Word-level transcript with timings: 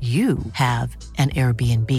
you 0.00 0.38
have 0.52 0.94
an 1.16 1.30
Airbnb. 1.30 1.90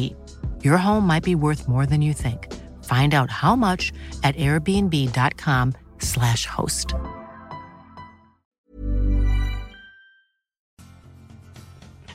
Your 0.64 0.78
home 0.78 1.08
might 1.08 1.23
be 1.23 1.33
worth 1.33 1.67
more 1.67 1.88
than 1.88 2.03
you 2.03 2.14
think. 2.14 2.53
Find 2.83 3.16
out 3.16 3.31
how 3.31 3.55
much 3.55 3.91
at 4.23 4.36
airbnb.com/slash 4.36 6.45
host. 6.45 6.94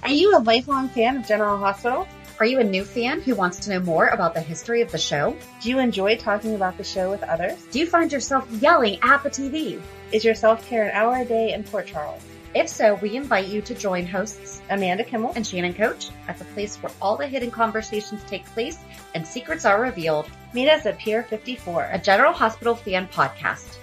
Are 0.02 0.10
you 0.10 0.36
a 0.36 0.38
lifelong 0.38 0.88
fan 0.88 1.16
of 1.16 1.26
General 1.26 1.58
Hospital? 1.58 2.06
Are 2.40 2.46
you 2.46 2.58
a 2.58 2.64
new 2.64 2.84
fan 2.84 3.20
who 3.20 3.34
wants 3.34 3.58
to 3.60 3.70
know 3.70 3.80
more 3.80 4.06
about 4.06 4.32
the 4.32 4.40
history 4.40 4.80
of 4.80 4.90
the 4.90 4.98
show? 4.98 5.36
Do 5.60 5.68
you 5.68 5.78
enjoy 5.78 6.16
talking 6.16 6.54
about 6.54 6.78
the 6.78 6.84
show 6.84 7.10
with 7.10 7.22
others? 7.22 7.62
Do 7.70 7.78
you 7.78 7.86
find 7.86 8.10
yourself 8.10 8.50
yelling 8.50 8.98
at 9.02 9.22
the 9.22 9.28
TV? 9.28 9.78
Is 10.10 10.24
your 10.24 10.34
self-care 10.34 10.84
an 10.84 10.90
hour 10.92 11.16
a 11.16 11.24
day 11.26 11.52
in 11.52 11.64
Port 11.64 11.86
Charles? 11.86 12.22
If 12.52 12.68
so, 12.68 12.94
we 12.96 13.14
invite 13.14 13.46
you 13.46 13.62
to 13.62 13.74
join 13.76 14.04
hosts 14.04 14.60
Amanda 14.70 15.04
Kimmel 15.04 15.32
and 15.36 15.46
Shannon 15.46 15.72
Coach 15.72 16.08
at 16.26 16.36
the 16.36 16.44
place 16.46 16.74
where 16.78 16.90
all 17.00 17.16
the 17.16 17.28
hidden 17.28 17.48
conversations 17.48 18.24
take 18.24 18.44
place 18.46 18.76
and 19.14 19.24
secrets 19.24 19.64
are 19.64 19.80
revealed. 19.80 20.28
Meet 20.52 20.68
us 20.68 20.84
at 20.84 20.98
Pier 20.98 21.22
54, 21.22 21.90
A 21.92 21.98
General 22.00 22.32
Hospital 22.32 22.74
fan 22.74 23.06
podcast. 23.06 23.76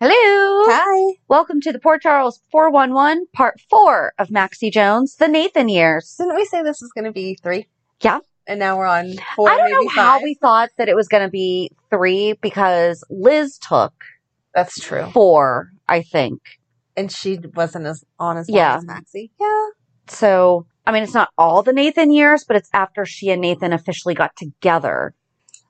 Hello. 0.00 0.14
Hi. 0.14 1.16
Welcome 1.28 1.60
to 1.60 1.70
the 1.70 1.78
Port 1.78 2.00
Charles 2.00 2.40
411, 2.50 3.26
part 3.34 3.60
four 3.68 4.14
of 4.18 4.30
Maxie 4.30 4.70
Jones, 4.70 5.16
the 5.16 5.28
Nathan 5.28 5.68
years. 5.68 6.14
Didn't 6.16 6.36
we 6.36 6.46
say 6.46 6.62
this 6.62 6.80
was 6.80 6.92
going 6.94 7.04
to 7.04 7.12
be 7.12 7.34
three? 7.42 7.66
Yeah. 8.00 8.20
And 8.46 8.58
now 8.58 8.78
we're 8.78 8.86
on 8.86 9.16
four, 9.36 9.50
I 9.50 9.58
don't 9.58 9.70
maybe 9.70 9.84
know 9.84 9.90
how 9.90 10.22
we 10.22 10.32
thought 10.32 10.70
that 10.78 10.88
it 10.88 10.96
was 10.96 11.08
going 11.08 11.24
to 11.24 11.30
be 11.30 11.72
three 11.90 12.32
because 12.40 13.04
Liz 13.10 13.58
took 13.58 13.92
That's 14.54 14.80
true. 14.80 15.10
four, 15.12 15.72
I 15.86 16.00
think. 16.00 16.40
And 16.98 17.12
she 17.12 17.38
wasn't 17.54 17.86
as 17.86 18.04
on 18.18 18.36
as 18.36 18.48
Yeah. 18.48 18.76
as 18.76 18.84
Maxie. 18.84 19.30
Yeah. 19.40 19.66
So, 20.08 20.66
I 20.86 20.92
mean, 20.92 21.02
it's 21.02 21.14
not 21.14 21.30
all 21.38 21.62
the 21.62 21.72
Nathan 21.72 22.10
years, 22.10 22.44
but 22.44 22.56
it's 22.56 22.70
after 22.72 23.04
she 23.04 23.30
and 23.30 23.40
Nathan 23.40 23.72
officially 23.72 24.14
got 24.14 24.34
together. 24.36 25.14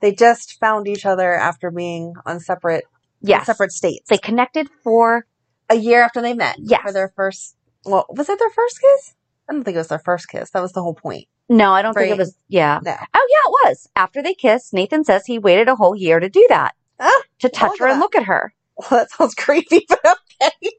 They 0.01 0.13
just 0.13 0.59
found 0.61 0.87
each 0.89 1.05
other 1.05 1.35
after 1.35 1.71
being 1.71 2.15
on 2.25 2.41
separate, 2.41 2.85
Yes. 3.21 3.47
separate 3.47 3.73
states. 3.73 4.09
They 4.09 4.19
connected 4.19 4.69
for, 4.85 5.27
a 5.69 5.75
year 5.75 6.03
after 6.03 6.23
they 6.23 6.35
met. 6.35 6.57
Yes. 6.61 6.81
For 6.83 6.93
their 6.93 7.13
first, 7.15 7.57
well, 7.85 8.07
was 8.09 8.29
it 8.29 8.39
their 8.39 8.51
first 8.51 8.81
kiss? 8.81 9.15
I 9.49 9.53
don't 9.53 9.65
think 9.65 9.75
it 9.75 9.79
was 9.79 9.89
their 9.89 9.99
first 9.99 10.29
kiss. 10.29 10.51
That 10.51 10.63
was 10.63 10.73
the 10.73 10.83
whole 10.83 10.95
point. 10.95 11.27
no, 11.49 11.73
I 11.73 11.83
don't 11.83 11.95
think 11.95 12.11
it 12.13 12.19
was, 12.19 12.37
yeah. 12.49 12.79
No. 12.85 12.93
Oh, 12.93 13.27
yeah, 13.31 13.51
it 13.51 13.69
was. 13.69 13.89
After 13.97 14.23
they 14.23 14.35
kissed, 14.35 14.73
Nathan 14.73 15.03
says 15.05 15.27
he 15.27 15.39
waited 15.39 15.69
a 15.69 15.75
whole 15.77 15.97
year 15.97 16.21
to 16.21 16.29
do 16.29 16.47
that, 16.51 16.75
Ah, 17.01 17.23
to 17.41 17.49
touch 17.49 17.79
her 17.81 17.87
and 17.89 17.99
look 18.01 18.15
at 18.17 18.25
her. 18.25 18.55
well, 18.77 18.89
that 18.91 19.11
sounds 19.11 19.35
creepy, 19.35 19.85
but 19.89 20.01
okay. 20.43 20.71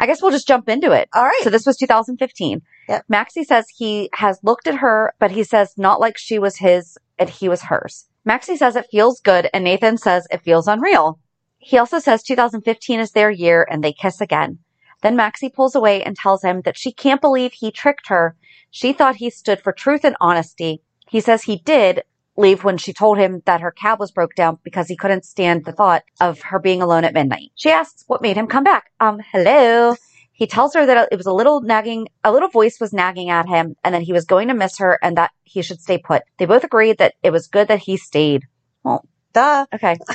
I 0.00 0.06
guess 0.06 0.22
we'll 0.22 0.30
just 0.30 0.48
jump 0.48 0.68
into 0.68 0.92
it. 0.92 1.08
All 1.14 1.24
right. 1.24 1.40
So 1.42 1.50
this 1.50 1.66
was 1.66 1.76
2015. 1.76 2.62
Yep. 2.88 3.04
Maxie 3.08 3.44
says 3.44 3.66
he 3.68 4.08
has 4.14 4.40
looked 4.42 4.66
at 4.66 4.76
her, 4.76 5.12
but 5.18 5.30
he 5.30 5.44
says 5.44 5.74
not 5.76 6.00
like 6.00 6.16
she 6.16 6.38
was 6.38 6.56
his 6.56 6.96
and 7.18 7.28
he 7.28 7.48
was 7.48 7.62
hers. 7.62 8.06
Maxie 8.24 8.56
says 8.56 8.76
it 8.76 8.86
feels 8.90 9.20
good 9.20 9.50
and 9.52 9.64
Nathan 9.64 9.98
says 9.98 10.26
it 10.30 10.42
feels 10.42 10.66
unreal. 10.66 11.18
He 11.58 11.76
also 11.76 11.98
says 11.98 12.22
2015 12.22 12.98
is 12.98 13.12
their 13.12 13.30
year 13.30 13.66
and 13.70 13.84
they 13.84 13.92
kiss 13.92 14.22
again. 14.22 14.58
Then 15.02 15.16
Maxie 15.16 15.50
pulls 15.50 15.74
away 15.74 16.02
and 16.02 16.16
tells 16.16 16.42
him 16.42 16.62
that 16.62 16.78
she 16.78 16.92
can't 16.92 17.20
believe 17.20 17.52
he 17.52 17.70
tricked 17.70 18.08
her. 18.08 18.36
She 18.70 18.92
thought 18.92 19.16
he 19.16 19.30
stood 19.30 19.60
for 19.60 19.72
truth 19.72 20.04
and 20.04 20.16
honesty. 20.20 20.82
He 21.08 21.20
says 21.20 21.42
he 21.42 21.56
did 21.58 22.02
leave 22.40 22.64
when 22.64 22.78
she 22.78 22.92
told 22.92 23.18
him 23.18 23.42
that 23.46 23.60
her 23.60 23.70
cab 23.70 24.00
was 24.00 24.10
broke 24.10 24.34
down 24.34 24.58
because 24.64 24.88
he 24.88 24.96
couldn't 24.96 25.24
stand 25.24 25.64
the 25.64 25.72
thought 25.72 26.02
of 26.20 26.40
her 26.42 26.58
being 26.58 26.82
alone 26.82 27.04
at 27.04 27.14
midnight. 27.14 27.50
She 27.54 27.70
asks 27.70 28.04
what 28.06 28.22
made 28.22 28.36
him 28.36 28.46
come 28.46 28.64
back. 28.64 28.90
Um, 28.98 29.20
hello. 29.32 29.94
He 30.32 30.46
tells 30.46 30.74
her 30.74 30.86
that 30.86 31.08
it 31.12 31.16
was 31.16 31.26
a 31.26 31.32
little 31.32 31.60
nagging, 31.60 32.08
a 32.24 32.32
little 32.32 32.48
voice 32.48 32.80
was 32.80 32.92
nagging 32.92 33.28
at 33.28 33.46
him 33.46 33.76
and 33.84 33.94
that 33.94 34.02
he 34.02 34.12
was 34.12 34.24
going 34.24 34.48
to 34.48 34.54
miss 34.54 34.78
her 34.78 34.98
and 35.02 35.16
that 35.18 35.32
he 35.44 35.60
should 35.60 35.80
stay 35.80 35.98
put. 35.98 36.22
They 36.38 36.46
both 36.46 36.64
agreed 36.64 36.98
that 36.98 37.14
it 37.22 37.30
was 37.30 37.46
good 37.46 37.68
that 37.68 37.80
he 37.80 37.98
stayed. 37.98 38.44
Well, 38.82 39.06
Duh. 39.34 39.66
okay. 39.74 39.98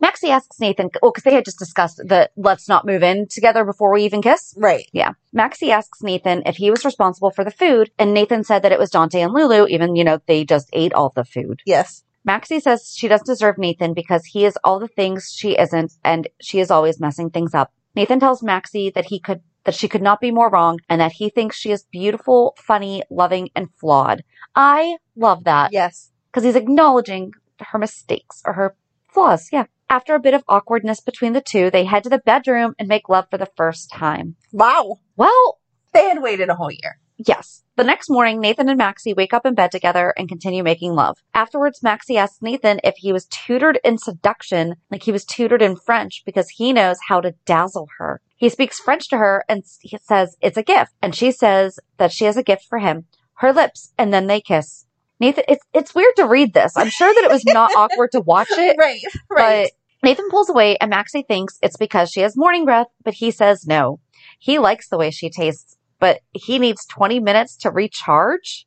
Maxie 0.00 0.30
asks 0.30 0.60
Nathan, 0.60 0.90
well, 1.00 1.10
because 1.10 1.24
they 1.24 1.34
had 1.34 1.44
just 1.44 1.58
discussed 1.58 1.96
the 1.98 2.30
let's 2.36 2.68
not 2.68 2.84
move 2.86 3.02
in 3.02 3.26
together 3.28 3.64
before 3.64 3.92
we 3.92 4.02
even 4.04 4.20
kiss. 4.20 4.54
Right. 4.56 4.86
Yeah. 4.92 5.12
Maxie 5.32 5.72
asks 5.72 6.02
Nathan 6.02 6.42
if 6.44 6.56
he 6.56 6.70
was 6.70 6.84
responsible 6.84 7.30
for 7.30 7.44
the 7.44 7.50
food, 7.50 7.90
and 7.98 8.12
Nathan 8.12 8.44
said 8.44 8.62
that 8.62 8.72
it 8.72 8.78
was 8.78 8.90
Dante 8.90 9.20
and 9.22 9.32
Lulu, 9.32 9.66
even, 9.68 9.96
you 9.96 10.04
know, 10.04 10.20
they 10.26 10.44
just 10.44 10.68
ate 10.72 10.92
all 10.92 11.12
the 11.14 11.24
food. 11.24 11.62
Yes. 11.64 12.04
Maxie 12.24 12.60
says 12.60 12.92
she 12.94 13.08
doesn't 13.08 13.26
deserve 13.26 13.56
Nathan 13.56 13.94
because 13.94 14.24
he 14.26 14.44
is 14.44 14.58
all 14.64 14.78
the 14.80 14.88
things 14.88 15.32
she 15.34 15.56
isn't, 15.56 15.92
and 16.04 16.28
she 16.42 16.58
is 16.60 16.70
always 16.70 17.00
messing 17.00 17.30
things 17.30 17.54
up. 17.54 17.72
Nathan 17.94 18.20
tells 18.20 18.42
Maxie 18.42 18.90
that 18.90 19.06
he 19.06 19.18
could, 19.18 19.40
that 19.64 19.74
she 19.74 19.88
could 19.88 20.02
not 20.02 20.20
be 20.20 20.30
more 20.30 20.50
wrong, 20.50 20.78
and 20.90 21.00
that 21.00 21.12
he 21.12 21.30
thinks 21.30 21.56
she 21.56 21.70
is 21.70 21.84
beautiful, 21.90 22.54
funny, 22.58 23.02
loving, 23.10 23.48
and 23.56 23.68
flawed. 23.80 24.22
I 24.54 24.96
love 25.14 25.44
that 25.44 25.72
Yes. 25.72 26.10
because 26.30 26.44
he's 26.44 26.56
acknowledging 26.56 27.32
her 27.60 27.78
mistakes 27.78 28.42
or 28.44 28.52
her 28.54 28.76
flaws. 29.08 29.48
Yeah. 29.52 29.64
After 29.88 30.14
a 30.14 30.20
bit 30.20 30.34
of 30.34 30.42
awkwardness 30.48 31.00
between 31.00 31.32
the 31.32 31.40
two, 31.40 31.70
they 31.70 31.84
head 31.84 32.02
to 32.04 32.08
the 32.08 32.18
bedroom 32.18 32.74
and 32.78 32.88
make 32.88 33.08
love 33.08 33.26
for 33.30 33.38
the 33.38 33.50
first 33.56 33.90
time. 33.90 34.34
Wow. 34.52 34.98
Well, 35.16 35.58
They 35.92 36.08
had 36.08 36.22
waited 36.22 36.48
a 36.48 36.56
whole 36.56 36.70
year. 36.72 36.98
Yes. 37.18 37.62
The 37.76 37.84
next 37.84 38.10
morning, 38.10 38.40
Nathan 38.40 38.68
and 38.68 38.76
Maxie 38.76 39.14
wake 39.14 39.32
up 39.32 39.46
in 39.46 39.54
bed 39.54 39.70
together 39.70 40.12
and 40.18 40.28
continue 40.28 40.62
making 40.62 40.94
love. 40.94 41.18
Afterwards, 41.32 41.82
Maxie 41.82 42.18
asks 42.18 42.42
Nathan 42.42 42.80
if 42.84 42.94
he 42.96 43.12
was 43.12 43.26
tutored 43.26 43.78
in 43.84 43.96
seduction, 43.96 44.74
like 44.90 45.04
he 45.04 45.12
was 45.12 45.24
tutored 45.24 45.62
in 45.62 45.76
French, 45.76 46.22
because 46.26 46.50
he 46.50 46.72
knows 46.72 46.96
how 47.08 47.20
to 47.20 47.34
dazzle 47.46 47.88
her. 47.98 48.20
He 48.36 48.48
speaks 48.48 48.78
French 48.78 49.08
to 49.08 49.18
her 49.18 49.44
and 49.48 49.62
he 49.80 49.96
says 50.02 50.36
it's 50.42 50.58
a 50.58 50.62
gift. 50.62 50.92
And 51.00 51.14
she 51.14 51.30
says 51.30 51.78
that 51.96 52.12
she 52.12 52.24
has 52.26 52.36
a 52.36 52.42
gift 52.42 52.66
for 52.68 52.78
him. 52.78 53.06
Her 53.34 53.52
lips, 53.52 53.92
and 53.96 54.12
then 54.12 54.26
they 54.26 54.40
kiss. 54.40 54.85
Nathan, 55.18 55.44
it's, 55.48 55.64
it's 55.72 55.94
weird 55.94 56.14
to 56.16 56.26
read 56.26 56.52
this. 56.52 56.76
I'm 56.76 56.90
sure 56.90 57.12
that 57.12 57.24
it 57.24 57.30
was 57.30 57.44
not 57.46 57.70
awkward 57.76 58.12
to 58.12 58.20
watch 58.20 58.50
it. 58.50 58.76
Right. 58.78 59.00
Right. 59.30 59.70
But 60.02 60.06
Nathan 60.06 60.28
pulls 60.30 60.50
away 60.50 60.76
and 60.76 60.90
Maxie 60.90 61.22
thinks 61.22 61.58
it's 61.62 61.76
because 61.76 62.10
she 62.10 62.20
has 62.20 62.36
morning 62.36 62.64
breath, 62.64 62.88
but 63.02 63.14
he 63.14 63.30
says 63.30 63.66
no. 63.66 64.00
He 64.38 64.58
likes 64.58 64.88
the 64.88 64.98
way 64.98 65.10
she 65.10 65.30
tastes, 65.30 65.76
but 65.98 66.20
he 66.32 66.58
needs 66.58 66.84
20 66.86 67.20
minutes 67.20 67.56
to 67.58 67.70
recharge. 67.70 68.66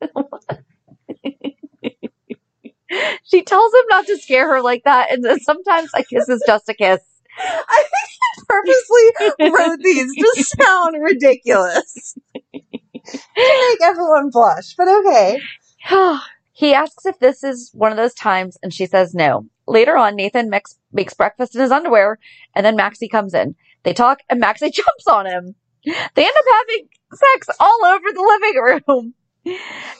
she 3.24 3.42
tells 3.42 3.72
him 3.72 3.84
not 3.88 4.06
to 4.06 4.18
scare 4.18 4.48
her 4.48 4.62
like 4.62 4.82
that, 4.84 5.12
and 5.12 5.24
sometimes 5.42 5.90
a 5.94 6.02
kiss 6.02 6.28
is 6.28 6.42
just 6.46 6.68
a 6.68 6.74
kiss. 6.74 7.00
I 7.38 7.84
think 7.84 8.08
he 8.10 8.42
purposely 8.48 9.50
wrote 9.50 9.78
these 9.80 10.14
to 10.16 10.44
sound 10.60 10.96
ridiculous. 11.02 12.16
To 13.36 13.68
make 13.70 13.82
everyone 13.82 14.30
blush, 14.30 14.74
but 14.76 14.88
okay. 14.88 15.40
he 16.52 16.74
asks 16.74 17.06
if 17.06 17.18
this 17.18 17.42
is 17.42 17.70
one 17.74 17.90
of 17.90 17.96
those 17.96 18.14
times, 18.14 18.56
and 18.62 18.72
she 18.72 18.86
says 18.86 19.14
no. 19.14 19.46
Later 19.66 19.96
on, 19.96 20.16
Nathan 20.16 20.50
makes, 20.50 20.78
makes 20.92 21.14
breakfast 21.14 21.54
in 21.54 21.60
his 21.60 21.70
underwear, 21.70 22.18
and 22.54 22.66
then 22.66 22.76
Maxie 22.76 23.08
comes 23.08 23.34
in. 23.34 23.54
They 23.82 23.92
talk, 23.92 24.20
and 24.28 24.40
Maxie 24.40 24.70
jumps 24.72 25.06
on 25.06 25.26
him. 25.26 25.54
They 25.84 26.22
end 26.22 26.36
up 26.36 26.44
having 26.52 26.88
sex 27.12 27.48
all 27.58 27.84
over 27.84 28.06
the 28.12 28.40
living 28.40 28.82
room. 28.86 29.14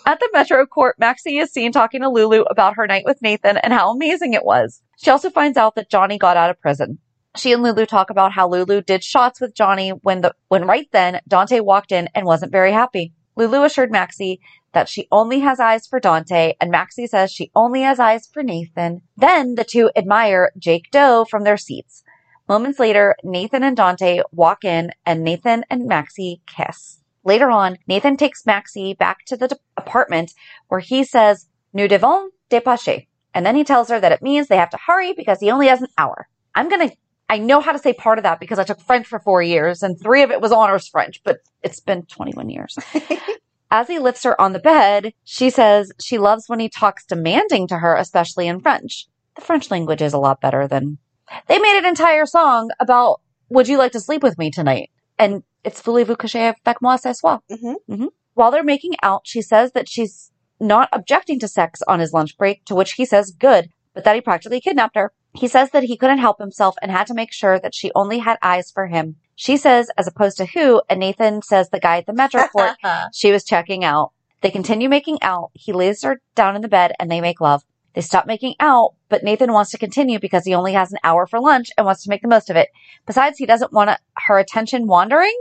At 0.07 0.21
the 0.21 0.29
Metro 0.33 0.65
Court, 0.67 0.97
Maxie 0.99 1.39
is 1.39 1.53
seen 1.53 1.73
talking 1.73 2.03
to 2.03 2.09
Lulu 2.09 2.43
about 2.43 2.77
her 2.77 2.87
night 2.87 3.05
with 3.05 3.21
Nathan 3.23 3.57
and 3.57 3.73
how 3.73 3.91
amazing 3.91 4.35
it 4.35 4.45
was. 4.45 4.81
She 4.99 5.11
also 5.11 5.31
finds 5.31 5.59
out 5.59 5.75
that 5.75 5.91
Johnny 5.91 6.17
got 6.17 6.37
out 6.37 6.51
of 6.51 6.61
prison. 6.61 6.99
She 7.37 7.53
and 7.53 7.63
Lulu 7.63 7.87
talk 7.87 8.11
about 8.11 8.33
how 8.33 8.49
Lulu 8.49 8.83
did 8.83 9.03
shots 9.03 9.41
with 9.41 9.55
Johnny 9.55 9.91
when 9.91 10.21
the 10.21 10.35
when 10.49 10.67
right 10.67 10.87
then 10.93 11.21
Dante 11.27 11.61
walked 11.61 11.91
in 11.91 12.09
and 12.15 12.27
wasn't 12.27 12.53
very 12.53 12.73
happy. 12.73 13.15
Lulu 13.37 13.65
assured 13.65 13.91
Maxie 13.91 14.41
that 14.73 14.89
she 14.89 15.09
only 15.11 15.41
has 15.41 15.61
eyes 15.61 15.87
for 15.87 16.01
Dante, 16.01 16.55
and 16.61 16.71
Maxie 16.71 17.07
says 17.07 17.31
she 17.33 17.51
only 17.55 17.83
has 17.83 17.99
eyes 17.99 18.27
for 18.27 18.43
Nathan. 18.43 19.03
Then 19.17 19.55
the 19.55 19.65
two 19.65 19.91
admire 19.97 20.53
Jake 20.59 20.91
Doe 20.91 21.25
from 21.25 21.45
their 21.45 21.57
seats. 21.57 22.03
Moments 22.49 22.79
later, 22.79 23.17
Nathan 23.23 23.63
and 23.63 23.77
Dante 23.77 24.23
walk 24.33 24.65
in, 24.65 24.91
and 25.07 25.23
Nathan 25.23 25.65
and 25.71 25.87
Maxie 25.87 26.43
kiss. 26.47 27.01
Later 27.25 27.51
on, 27.51 27.79
Nathan 27.87 28.17
takes 28.17 28.47
Maxie 28.47 28.95
back 28.95 29.25
to 29.27 29.37
the 29.37 29.57
apartment 29.77 30.33
where 30.69 30.81
he 30.81 31.05
says, 31.05 31.47
Nous 31.73 31.89
devons 31.89 32.31
dépêcher. 32.51 33.07
And 33.35 33.47
then 33.47 33.57
he 33.57 33.65
tells 33.65 33.89
her 33.89 34.01
that 34.01 34.13
it 34.13 34.23
means 34.23 34.49
they 34.49 34.57
have 34.57 34.71
to 34.71 34.79
hurry 34.87 35.13
because 35.13 35.41
he 35.41 35.51
only 35.51 35.69
has 35.69 35.81
an 35.81 35.89
hour. 35.97 36.29
I'm 36.55 36.69
gonna, 36.69 36.91
I 37.33 37.39
know 37.39 37.63
how 37.63 37.73
to 37.73 37.79
say 37.79 37.95
part 37.95 38.19
of 38.19 38.25
that 38.25 38.41
because 38.41 38.59
I 38.59 38.65
took 38.65 38.83
French 38.83 39.07
for 39.07 39.19
four 39.19 39.41
years 39.41 39.83
and 39.83 39.99
three 39.99 40.23
of 40.23 40.31
it 40.31 40.43
was 40.43 40.53
honors 40.53 40.87
French, 40.87 41.23
but 41.25 41.39
it's 41.63 41.81
been 41.81 42.05
21 42.05 42.51
years. 42.51 42.79
As 43.71 43.89
he 43.89 43.99
lifts 43.99 44.25
her 44.25 44.39
on 44.39 44.53
the 44.53 44.59
bed, 44.59 45.15
she 45.25 45.49
says 45.49 45.93
she 45.99 46.19
loves 46.19 46.45
when 46.47 46.61
he 46.61 46.69
talks 46.69 47.07
demanding 47.07 47.67
to 47.69 47.79
her, 47.79 47.97
especially 47.97 48.49
in 48.49 48.61
French. 48.61 49.07
The 49.37 49.41
French 49.41 49.71
language 49.71 50.03
is 50.03 50.13
a 50.13 50.19
lot 50.19 50.43
better 50.43 50.69
than, 50.69 50.99
they 51.47 51.59
made 51.59 51.79
an 51.79 51.87
entire 51.87 52.27
song 52.27 52.71
about, 52.79 53.23
would 53.49 53.67
you 53.67 53.79
like 53.79 53.93
to 53.93 54.01
sleep 54.01 54.23
with 54.23 54.37
me 54.37 54.51
tonight? 54.51 54.91
And 55.19 55.43
it's 55.65 55.81
voulez-vous 55.81 56.17
coucher 56.17 56.55
avec 56.67 56.83
moi 56.83 56.97
ce 56.97 57.15
soir? 57.15 57.41
Mhm. 57.51 58.09
While 58.35 58.51
they're 58.51 58.63
making 58.63 58.97
out, 59.03 59.23
she 59.25 59.41
says 59.41 59.73
that 59.73 59.89
she's 59.89 60.31
not 60.61 60.91
objecting 60.93 61.41
to 61.41 61.49
sex 61.49 61.81
on 61.89 61.99
his 61.99 62.13
lunch 62.13 62.37
break, 62.37 62.67
to 62.67 62.75
which 62.75 62.93
he 62.93 63.07
says 63.07 63.31
good, 63.31 63.71
but 63.95 64.05
that 64.05 64.15
he 64.15 64.21
practically 64.21 64.61
kidnapped 64.61 64.97
her. 64.97 65.15
He 65.35 65.49
says 65.49 65.71
that 65.71 65.85
he 65.85 65.97
couldn't 65.97 66.19
help 66.19 66.39
himself 66.39 66.77
and 66.83 66.91
had 66.91 67.07
to 67.07 67.15
make 67.15 67.33
sure 67.33 67.59
that 67.59 67.75
she 67.75 67.91
only 67.95 68.19
had 68.19 68.39
eyes 68.43 68.71
for 68.71 68.87
him. 68.87 69.17
She 69.35 69.57
says, 69.57 69.91
as 69.97 70.07
opposed 70.07 70.37
to 70.37 70.47
who, 70.47 70.83
and 70.91 71.01
Nathan 71.01 71.43
says 71.43 71.71
the 71.71 71.81
guy 71.81 71.99
at 71.99 72.07
the 72.07 72.13
Metro 72.13 72.47
Court 72.49 72.77
she 73.15 73.33
was 73.33 73.45
checking 73.45 73.83
out. 73.83 74.13
They 74.43 74.51
continue 74.51 74.89
making 74.89 75.23
out. 75.23 75.51
He 75.55 75.73
lays 75.73 76.03
her 76.03 76.21
down 76.35 76.57
in 76.57 76.63
the 76.63 76.69
bed 76.69 76.93
and 76.99 77.11
they 77.11 77.21
make 77.21 77.41
love. 77.41 77.63
They 77.95 78.01
stop 78.01 78.27
making 78.27 78.55
out, 78.59 78.95
but 79.09 79.23
Nathan 79.23 79.53
wants 79.53 79.71
to 79.71 79.79
continue 79.79 80.19
because 80.19 80.45
he 80.45 80.55
only 80.55 80.73
has 80.73 80.93
an 80.93 80.99
hour 81.05 81.27
for 81.27 81.41
lunch 81.41 81.69
and 81.77 81.87
wants 81.87 82.03
to 82.05 82.11
make 82.11 82.23
the 82.23 82.29
most 82.29 82.51
of 82.51 82.57
it. 82.57 82.69
Besides, 83.07 83.39
he 83.39 83.47
doesn't 83.47 83.73
want 83.73 83.99
her 84.27 84.39
attention 84.39 84.87
wandering. 84.87 85.37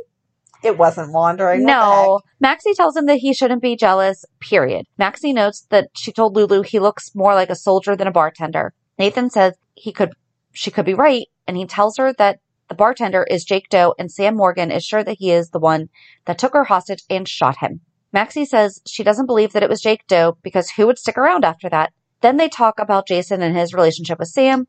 It 0.63 0.77
wasn't 0.77 1.11
wandering. 1.11 1.65
No. 1.65 2.19
Maxie 2.39 2.73
tells 2.73 2.95
him 2.95 3.07
that 3.07 3.17
he 3.17 3.33
shouldn't 3.33 3.61
be 3.61 3.75
jealous, 3.75 4.25
period. 4.39 4.85
Maxie 4.97 5.33
notes 5.33 5.65
that 5.69 5.89
she 5.95 6.11
told 6.11 6.35
Lulu 6.35 6.61
he 6.61 6.79
looks 6.79 7.15
more 7.15 7.33
like 7.33 7.49
a 7.49 7.55
soldier 7.55 7.95
than 7.95 8.07
a 8.07 8.11
bartender. 8.11 8.73
Nathan 8.99 9.29
says 9.31 9.55
he 9.81 9.91
could, 9.91 10.13
she 10.53 10.69
could 10.69 10.85
be 10.85 10.93
right, 10.93 11.25
and 11.47 11.57
he 11.57 11.65
tells 11.65 11.97
her 11.97 12.13
that 12.13 12.39
the 12.69 12.75
bartender 12.75 13.23
is 13.23 13.43
Jake 13.43 13.67
Doe 13.69 13.95
and 13.97 14.11
Sam 14.11 14.37
Morgan 14.37 14.71
is 14.71 14.85
sure 14.85 15.03
that 15.03 15.17
he 15.17 15.31
is 15.31 15.49
the 15.49 15.59
one 15.59 15.89
that 16.25 16.37
took 16.37 16.53
her 16.53 16.65
hostage 16.65 17.03
and 17.09 17.27
shot 17.27 17.57
him. 17.57 17.81
Maxie 18.13 18.45
says 18.45 18.79
she 18.85 19.03
doesn't 19.03 19.25
believe 19.25 19.53
that 19.53 19.63
it 19.63 19.69
was 19.69 19.81
Jake 19.81 20.05
Doe 20.07 20.37
because 20.43 20.69
who 20.69 20.85
would 20.85 20.99
stick 20.99 21.17
around 21.17 21.43
after 21.43 21.67
that? 21.69 21.93
Then 22.21 22.37
they 22.37 22.47
talk 22.47 22.79
about 22.79 23.07
Jason 23.07 23.41
and 23.41 23.57
his 23.57 23.73
relationship 23.73 24.19
with 24.19 24.27
Sam. 24.27 24.67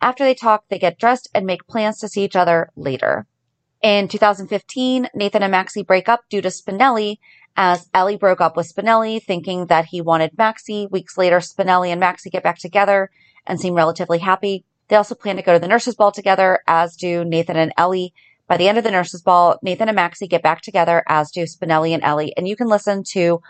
After 0.00 0.22
they 0.22 0.34
talk, 0.34 0.64
they 0.68 0.78
get 0.78 0.98
dressed 0.98 1.28
and 1.34 1.44
make 1.44 1.66
plans 1.66 1.98
to 1.98 2.08
see 2.08 2.22
each 2.22 2.36
other 2.36 2.70
later. 2.76 3.26
In 3.82 4.06
2015, 4.06 5.08
Nathan 5.12 5.42
and 5.42 5.50
Maxie 5.50 5.82
break 5.82 6.08
up 6.08 6.20
due 6.30 6.40
to 6.40 6.48
Spinelli 6.48 7.16
as 7.56 7.88
Ellie 7.92 8.16
broke 8.16 8.40
up 8.40 8.56
with 8.56 8.72
Spinelli 8.72 9.20
thinking 9.20 9.66
that 9.66 9.86
he 9.86 10.00
wanted 10.00 10.38
Maxie. 10.38 10.86
Weeks 10.86 11.18
later, 11.18 11.38
Spinelli 11.38 11.88
and 11.88 11.98
Maxie 11.98 12.30
get 12.30 12.44
back 12.44 12.58
together 12.58 13.10
and 13.46 13.60
seem 13.60 13.74
relatively 13.74 14.18
happy. 14.18 14.64
They 14.88 14.96
also 14.96 15.14
plan 15.14 15.36
to 15.36 15.42
go 15.42 15.52
to 15.52 15.58
the 15.58 15.68
nurses 15.68 15.94
ball 15.94 16.12
together, 16.12 16.60
as 16.66 16.96
do 16.96 17.24
Nathan 17.24 17.56
and 17.56 17.72
Ellie. 17.76 18.12
By 18.46 18.56
the 18.56 18.68
end 18.68 18.78
of 18.78 18.84
the 18.84 18.90
nurses 18.90 19.22
ball, 19.22 19.58
Nathan 19.62 19.88
and 19.88 19.96
Maxie 19.96 20.26
get 20.26 20.42
back 20.42 20.60
together, 20.60 21.02
as 21.08 21.30
do 21.30 21.44
Spinelli 21.44 21.94
and 21.94 22.02
Ellie. 22.02 22.34
And 22.36 22.46
you 22.46 22.56
can 22.56 22.68
listen 22.68 23.02
to 23.12 23.40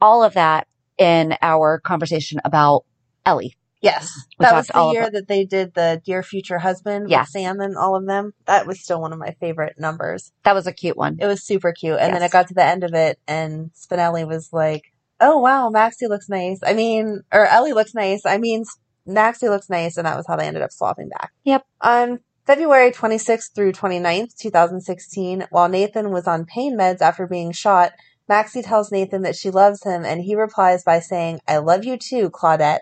all 0.00 0.22
of 0.22 0.34
that 0.34 0.68
in 0.98 1.36
our 1.42 1.80
conversation 1.80 2.40
about 2.44 2.84
Ellie. 3.26 3.56
Yes. 3.80 4.12
We 4.38 4.44
that 4.44 4.54
was 4.54 4.68
the 4.68 4.90
year 4.92 5.10
that 5.10 5.26
they 5.26 5.44
did 5.44 5.74
the 5.74 6.00
Dear 6.04 6.22
Future 6.22 6.58
Husband 6.58 7.10
Yeah. 7.10 7.22
with 7.22 7.30
Sam 7.30 7.60
and 7.60 7.76
all 7.76 7.96
of 7.96 8.06
them. 8.06 8.32
That 8.46 8.66
was 8.66 8.80
still 8.80 9.00
one 9.00 9.12
of 9.12 9.18
my 9.18 9.32
favorite 9.40 9.74
numbers. 9.78 10.30
That 10.44 10.54
was 10.54 10.68
a 10.68 10.72
cute 10.72 10.96
one. 10.96 11.16
It 11.20 11.26
was 11.26 11.44
super 11.44 11.72
cute. 11.72 11.98
And 11.98 12.14
then 12.14 12.22
it 12.22 12.30
got 12.30 12.46
to 12.48 12.54
the 12.54 12.64
end 12.64 12.84
of 12.84 12.94
it 12.94 13.18
and 13.26 13.72
Spinelli 13.74 14.26
was 14.26 14.52
like, 14.52 14.92
Oh 15.20 15.38
wow, 15.38 15.68
Maxie 15.68 16.06
looks 16.06 16.28
nice. 16.28 16.60
I 16.64 16.74
mean, 16.74 17.22
or 17.32 17.46
Ellie 17.46 17.72
looks 17.72 17.94
nice. 17.94 18.24
I 18.24 18.38
mean, 18.38 18.64
Maxie 19.06 19.48
looks 19.48 19.68
nice. 19.70 19.96
And 19.96 20.06
that 20.06 20.16
was 20.16 20.26
how 20.26 20.36
they 20.36 20.46
ended 20.46 20.62
up 20.62 20.72
swapping 20.72 21.08
back. 21.08 21.32
Yep. 21.44 21.64
On 21.80 22.20
February 22.46 22.90
26th 22.90 23.54
through 23.54 23.72
29th, 23.72 24.36
2016, 24.36 25.46
while 25.50 25.68
Nathan 25.68 26.10
was 26.10 26.26
on 26.26 26.44
pain 26.44 26.76
meds 26.76 27.00
after 27.00 27.26
being 27.26 27.52
shot, 27.52 27.92
Maxie 28.28 28.62
tells 28.62 28.90
Nathan 28.92 29.22
that 29.22 29.36
she 29.36 29.50
loves 29.50 29.82
him 29.82 30.04
and 30.04 30.22
he 30.22 30.34
replies 30.34 30.84
by 30.84 31.00
saying, 31.00 31.40
I 31.46 31.58
love 31.58 31.84
you 31.84 31.96
too, 31.96 32.30
Claudette. 32.30 32.80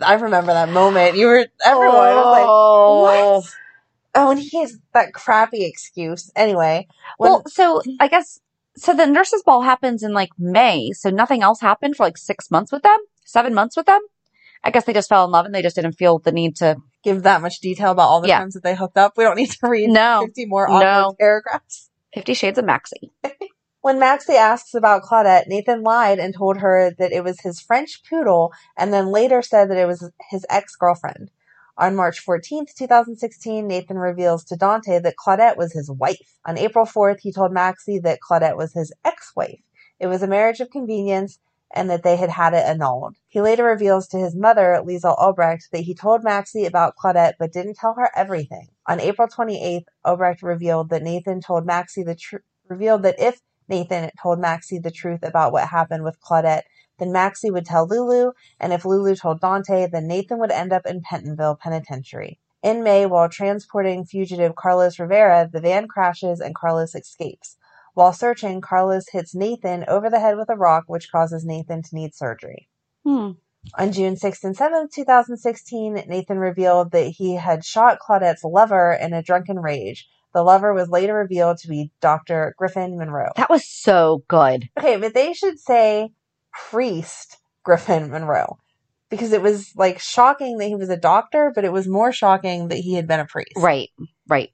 I 0.00 0.14
remember 0.14 0.52
that 0.52 0.68
moment. 0.68 1.16
You 1.16 1.26
were, 1.26 1.46
everyone 1.64 1.94
was 1.94 2.26
like, 2.26 2.46
Oh. 2.46 3.02
what? 3.02 3.54
Oh, 4.14 4.30
and 4.30 4.40
he 4.40 4.60
has 4.60 4.78
that 4.94 5.12
crappy 5.12 5.64
excuse. 5.64 6.30
Anyway, 6.34 6.88
when, 7.18 7.32
Well, 7.32 7.42
so 7.46 7.82
I 8.00 8.08
guess 8.08 8.40
so. 8.76 8.94
The 8.94 9.06
nurses' 9.06 9.42
ball 9.42 9.60
happens 9.60 10.02
in 10.02 10.14
like 10.14 10.30
May, 10.38 10.92
so 10.92 11.10
nothing 11.10 11.42
else 11.42 11.60
happened 11.60 11.96
for 11.96 12.04
like 12.04 12.16
six 12.16 12.50
months 12.50 12.72
with 12.72 12.82
them, 12.82 12.96
seven 13.26 13.52
months 13.52 13.76
with 13.76 13.84
them. 13.84 14.00
I 14.64 14.70
guess 14.70 14.84
they 14.84 14.92
just 14.92 15.08
fell 15.08 15.24
in 15.24 15.30
love 15.30 15.46
and 15.46 15.54
they 15.54 15.62
just 15.62 15.76
didn't 15.76 15.92
feel 15.92 16.18
the 16.18 16.32
need 16.32 16.56
to. 16.56 16.76
give 17.04 17.22
that 17.22 17.40
much 17.40 17.60
detail 17.60 17.92
about 17.92 18.08
all 18.08 18.20
the 18.20 18.26
Yeah. 18.26 18.40
times 18.40 18.54
that 18.54 18.64
they 18.64 18.74
hooked 18.74 18.96
up. 18.98 19.12
We 19.16 19.22
don't 19.22 19.36
need 19.36 19.50
to 19.52 19.68
read 19.68 19.90
No. 19.90 20.22
50 20.26 20.46
more 20.46 20.66
No. 20.68 20.74
awkward 20.74 21.18
paragraphs. 21.18 21.88
Fifty 22.12 22.34
Shades 22.34 22.58
of 22.58 22.64
Maxie. 22.64 23.12
When 23.82 24.00
Maxie 24.00 24.34
asks 24.34 24.74
about 24.74 25.02
Claudette, 25.04 25.46
Nathan 25.46 25.84
lied 25.84 26.18
and 26.18 26.34
told 26.34 26.56
her 26.56 26.90
that 26.98 27.12
it 27.12 27.22
was 27.22 27.38
his 27.42 27.60
French 27.60 28.02
poodle 28.10 28.52
and 28.76 28.92
then 28.92 29.12
later 29.12 29.40
said 29.42 29.70
that 29.70 29.76
it 29.78 29.86
was 29.86 30.10
his 30.30 30.44
ex-girlfriend. 30.50 31.30
On 31.78 31.94
March 31.94 32.18
14th, 32.26 32.74
2016, 32.74 33.64
Nathan 33.68 33.98
reveals 33.98 34.42
to 34.46 34.56
Dante 34.56 34.98
that 34.98 35.14
Claudette 35.16 35.56
was 35.56 35.72
his 35.72 35.88
wife. 35.88 36.34
On 36.44 36.58
April 36.58 36.84
4th, 36.84 37.20
he 37.20 37.30
told 37.30 37.52
Maxie 37.52 38.00
that 38.00 38.18
Claudette 38.28 38.56
was 38.56 38.72
his 38.72 38.92
ex-wife. 39.04 39.60
It 40.00 40.08
was 40.08 40.20
a 40.22 40.26
marriage 40.26 40.58
of 40.58 40.70
convenience 40.70 41.38
and 41.74 41.90
that 41.90 42.02
they 42.02 42.16
had 42.16 42.30
had 42.30 42.54
it 42.54 42.64
annulled. 42.64 43.16
He 43.28 43.40
later 43.40 43.64
reveals 43.64 44.06
to 44.08 44.18
his 44.18 44.34
mother, 44.34 44.80
Liesl 44.84 45.18
Obrecht, 45.18 45.70
that 45.72 45.82
he 45.82 45.94
told 45.94 46.24
Maxie 46.24 46.64
about 46.64 46.94
Claudette 46.96 47.34
but 47.38 47.52
didn't 47.52 47.76
tell 47.76 47.94
her 47.94 48.10
everything. 48.14 48.68
On 48.86 49.00
April 49.00 49.28
28th, 49.28 49.84
Albrecht 50.04 50.42
revealed 50.42 50.90
that 50.90 51.02
Nathan 51.02 51.40
told 51.40 51.66
Maxie 51.66 52.04
the 52.04 52.14
truth, 52.14 52.42
revealed 52.68 53.02
that 53.02 53.18
if 53.18 53.40
Nathan 53.68 54.10
told 54.22 54.38
Maxie 54.38 54.78
the 54.78 54.90
truth 54.90 55.20
about 55.22 55.52
what 55.52 55.68
happened 55.68 56.04
with 56.04 56.20
Claudette, 56.20 56.62
then 56.98 57.12
Maxie 57.12 57.50
would 57.50 57.66
tell 57.66 57.86
Lulu, 57.86 58.32
and 58.60 58.72
if 58.72 58.84
Lulu 58.84 59.14
told 59.16 59.40
Dante, 59.40 59.86
then 59.86 60.06
Nathan 60.06 60.38
would 60.38 60.52
end 60.52 60.72
up 60.72 60.86
in 60.86 61.02
Pentonville 61.02 61.58
Penitentiary. 61.58 62.38
In 62.62 62.82
May, 62.82 63.06
while 63.06 63.28
transporting 63.28 64.04
fugitive 64.04 64.56
Carlos 64.56 64.98
Rivera, 64.98 65.48
the 65.52 65.60
van 65.60 65.88
crashes 65.88 66.40
and 66.40 66.54
Carlos 66.54 66.94
escapes. 66.94 67.56
While 67.96 68.12
searching, 68.12 68.60
Carlos 68.60 69.08
hits 69.10 69.34
Nathan 69.34 69.86
over 69.88 70.10
the 70.10 70.20
head 70.20 70.36
with 70.36 70.50
a 70.50 70.54
rock, 70.54 70.84
which 70.86 71.10
causes 71.10 71.46
Nathan 71.46 71.80
to 71.80 71.94
need 71.94 72.14
surgery. 72.14 72.68
Hmm. 73.04 73.30
On 73.78 73.90
June 73.90 74.16
6th 74.16 74.44
and 74.44 74.54
7th, 74.54 74.92
2016, 74.92 76.04
Nathan 76.06 76.38
revealed 76.38 76.90
that 76.90 77.06
he 77.16 77.36
had 77.36 77.64
shot 77.64 77.98
Claudette's 77.98 78.44
lover 78.44 78.92
in 78.92 79.14
a 79.14 79.22
drunken 79.22 79.58
rage. 79.58 80.06
The 80.34 80.42
lover 80.42 80.74
was 80.74 80.90
later 80.90 81.14
revealed 81.14 81.56
to 81.60 81.68
be 81.68 81.90
Dr. 82.02 82.54
Griffin 82.58 82.98
Monroe. 82.98 83.32
That 83.36 83.48
was 83.48 83.66
so 83.66 84.22
good. 84.28 84.68
Okay, 84.78 84.98
but 84.98 85.14
they 85.14 85.32
should 85.32 85.58
say 85.58 86.12
priest 86.52 87.38
Griffin 87.62 88.10
Monroe. 88.10 88.58
Because 89.08 89.32
it 89.32 89.40
was 89.40 89.72
like 89.74 90.00
shocking 90.00 90.58
that 90.58 90.66
he 90.66 90.74
was 90.74 90.90
a 90.90 90.98
doctor, 90.98 91.50
but 91.54 91.64
it 91.64 91.72
was 91.72 91.88
more 91.88 92.12
shocking 92.12 92.68
that 92.68 92.76
he 92.76 92.92
had 92.92 93.08
been 93.08 93.20
a 93.20 93.24
priest. 93.24 93.52
Right, 93.56 93.88
right. 94.28 94.50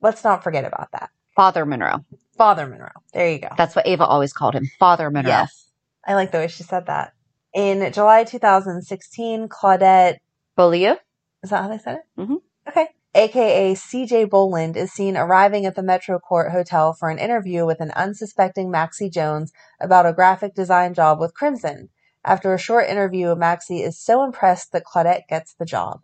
Let's 0.00 0.22
not 0.22 0.44
forget 0.44 0.64
about 0.64 0.92
that. 0.92 1.10
Father 1.40 1.64
Monroe. 1.64 2.04
Father 2.36 2.66
Monroe. 2.66 2.90
There 3.14 3.30
you 3.30 3.38
go. 3.38 3.48
That's 3.56 3.74
what 3.74 3.86
Ava 3.86 4.04
always 4.04 4.30
called 4.30 4.54
him. 4.54 4.70
Father 4.78 5.10
Monroe. 5.10 5.30
Yes. 5.30 5.70
I 6.06 6.12
like 6.12 6.32
the 6.32 6.36
way 6.36 6.48
she 6.48 6.64
said 6.64 6.84
that. 6.84 7.14
In 7.54 7.90
July 7.94 8.24
2016, 8.24 9.48
Claudette 9.48 10.18
Beaulieu. 10.54 10.96
Is 11.42 11.48
that 11.48 11.62
how 11.62 11.68
they 11.68 11.78
said 11.78 11.96
it? 11.96 12.20
Mhm. 12.20 12.42
Okay. 12.68 12.88
aka 13.14 13.74
CJ 13.74 14.26
Boland, 14.26 14.76
is 14.76 14.92
seen 14.92 15.16
arriving 15.16 15.64
at 15.64 15.76
the 15.76 15.82
Metro 15.82 16.18
Court 16.18 16.52
Hotel 16.52 16.92
for 16.92 17.08
an 17.08 17.18
interview 17.18 17.64
with 17.64 17.80
an 17.80 17.90
unsuspecting 17.92 18.70
Maxie 18.70 19.08
Jones 19.08 19.50
about 19.80 20.04
a 20.04 20.12
graphic 20.12 20.54
design 20.54 20.92
job 20.92 21.18
with 21.18 21.32
Crimson. 21.32 21.88
After 22.22 22.52
a 22.52 22.58
short 22.58 22.86
interview, 22.86 23.34
Maxie 23.34 23.82
is 23.82 23.98
so 23.98 24.22
impressed 24.22 24.72
that 24.72 24.84
Claudette 24.84 25.26
gets 25.26 25.54
the 25.54 25.64
job. 25.64 26.00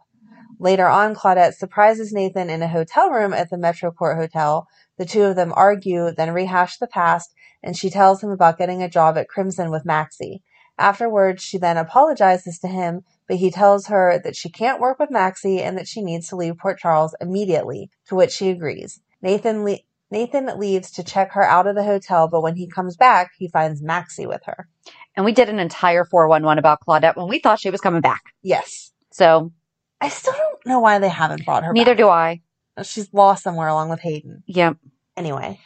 Later 0.59 0.87
on, 0.87 1.14
Claudette 1.14 1.55
surprises 1.55 2.12
Nathan 2.12 2.49
in 2.49 2.62
a 2.62 2.69
hotel 2.69 3.11
room 3.11 3.35
at 3.35 3.50
the 3.50 3.59
Metro 3.59 3.90
Court 3.90 4.16
Hotel. 4.16 4.66
The 4.98 5.04
two 5.04 5.22
of 5.22 5.36
them 5.36 5.52
argue, 5.54 6.10
then 6.10 6.32
rehash 6.32 6.78
the 6.78 6.86
past, 6.86 7.34
and 7.62 7.76
she 7.76 7.90
tells 7.90 8.22
him 8.22 8.30
about 8.30 8.58
getting 8.58 8.82
a 8.82 8.88
job 8.88 9.18
at 9.18 9.28
Crimson 9.28 9.70
with 9.70 9.84
Maxie. 9.84 10.42
Afterwards, 10.78 11.42
she 11.42 11.58
then 11.58 11.76
apologizes 11.76 12.58
to 12.60 12.68
him, 12.68 13.02
but 13.26 13.38
he 13.38 13.50
tells 13.50 13.86
her 13.86 14.20
that 14.22 14.36
she 14.36 14.50
can't 14.50 14.80
work 14.80 14.98
with 14.98 15.10
Maxie 15.10 15.62
and 15.62 15.76
that 15.78 15.88
she 15.88 16.02
needs 16.02 16.28
to 16.28 16.36
leave 16.36 16.58
Port 16.58 16.78
Charles 16.78 17.14
immediately, 17.20 17.90
to 18.08 18.14
which 18.14 18.30
she 18.30 18.50
agrees. 18.50 19.00
Nathan 19.22 19.64
le- 19.64 19.78
Nathan 20.10 20.46
leaves 20.58 20.90
to 20.92 21.02
check 21.02 21.32
her 21.32 21.42
out 21.42 21.66
of 21.66 21.74
the 21.74 21.82
hotel, 21.82 22.28
but 22.28 22.42
when 22.42 22.54
he 22.56 22.68
comes 22.68 22.96
back, 22.96 23.32
he 23.38 23.48
finds 23.48 23.82
Maxie 23.82 24.26
with 24.26 24.42
her. 24.44 24.68
And 25.16 25.24
we 25.24 25.32
did 25.32 25.48
an 25.48 25.58
entire 25.58 26.04
411 26.04 26.58
about 26.58 26.80
Claudette 26.86 27.16
when 27.16 27.28
we 27.28 27.38
thought 27.40 27.58
she 27.58 27.70
was 27.70 27.80
coming 27.80 28.02
back. 28.02 28.22
Yes. 28.42 28.92
So 29.12 29.52
I 30.00 30.10
still 30.10 30.34
don't 30.34 30.66
know 30.66 30.80
why 30.80 30.98
they 30.98 31.08
haven't 31.08 31.44
brought 31.44 31.64
her 31.64 31.72
neither 31.72 31.92
back. 31.92 31.98
do 31.98 32.08
I. 32.08 32.40
Uh, 32.76 32.83
she's 32.83 33.12
lost 33.12 33.42
somewhere 33.42 33.68
along 33.68 33.88
with 33.88 34.00
Hayden. 34.00 34.42
Yep. 34.47 34.76
Anyway, 35.16 35.59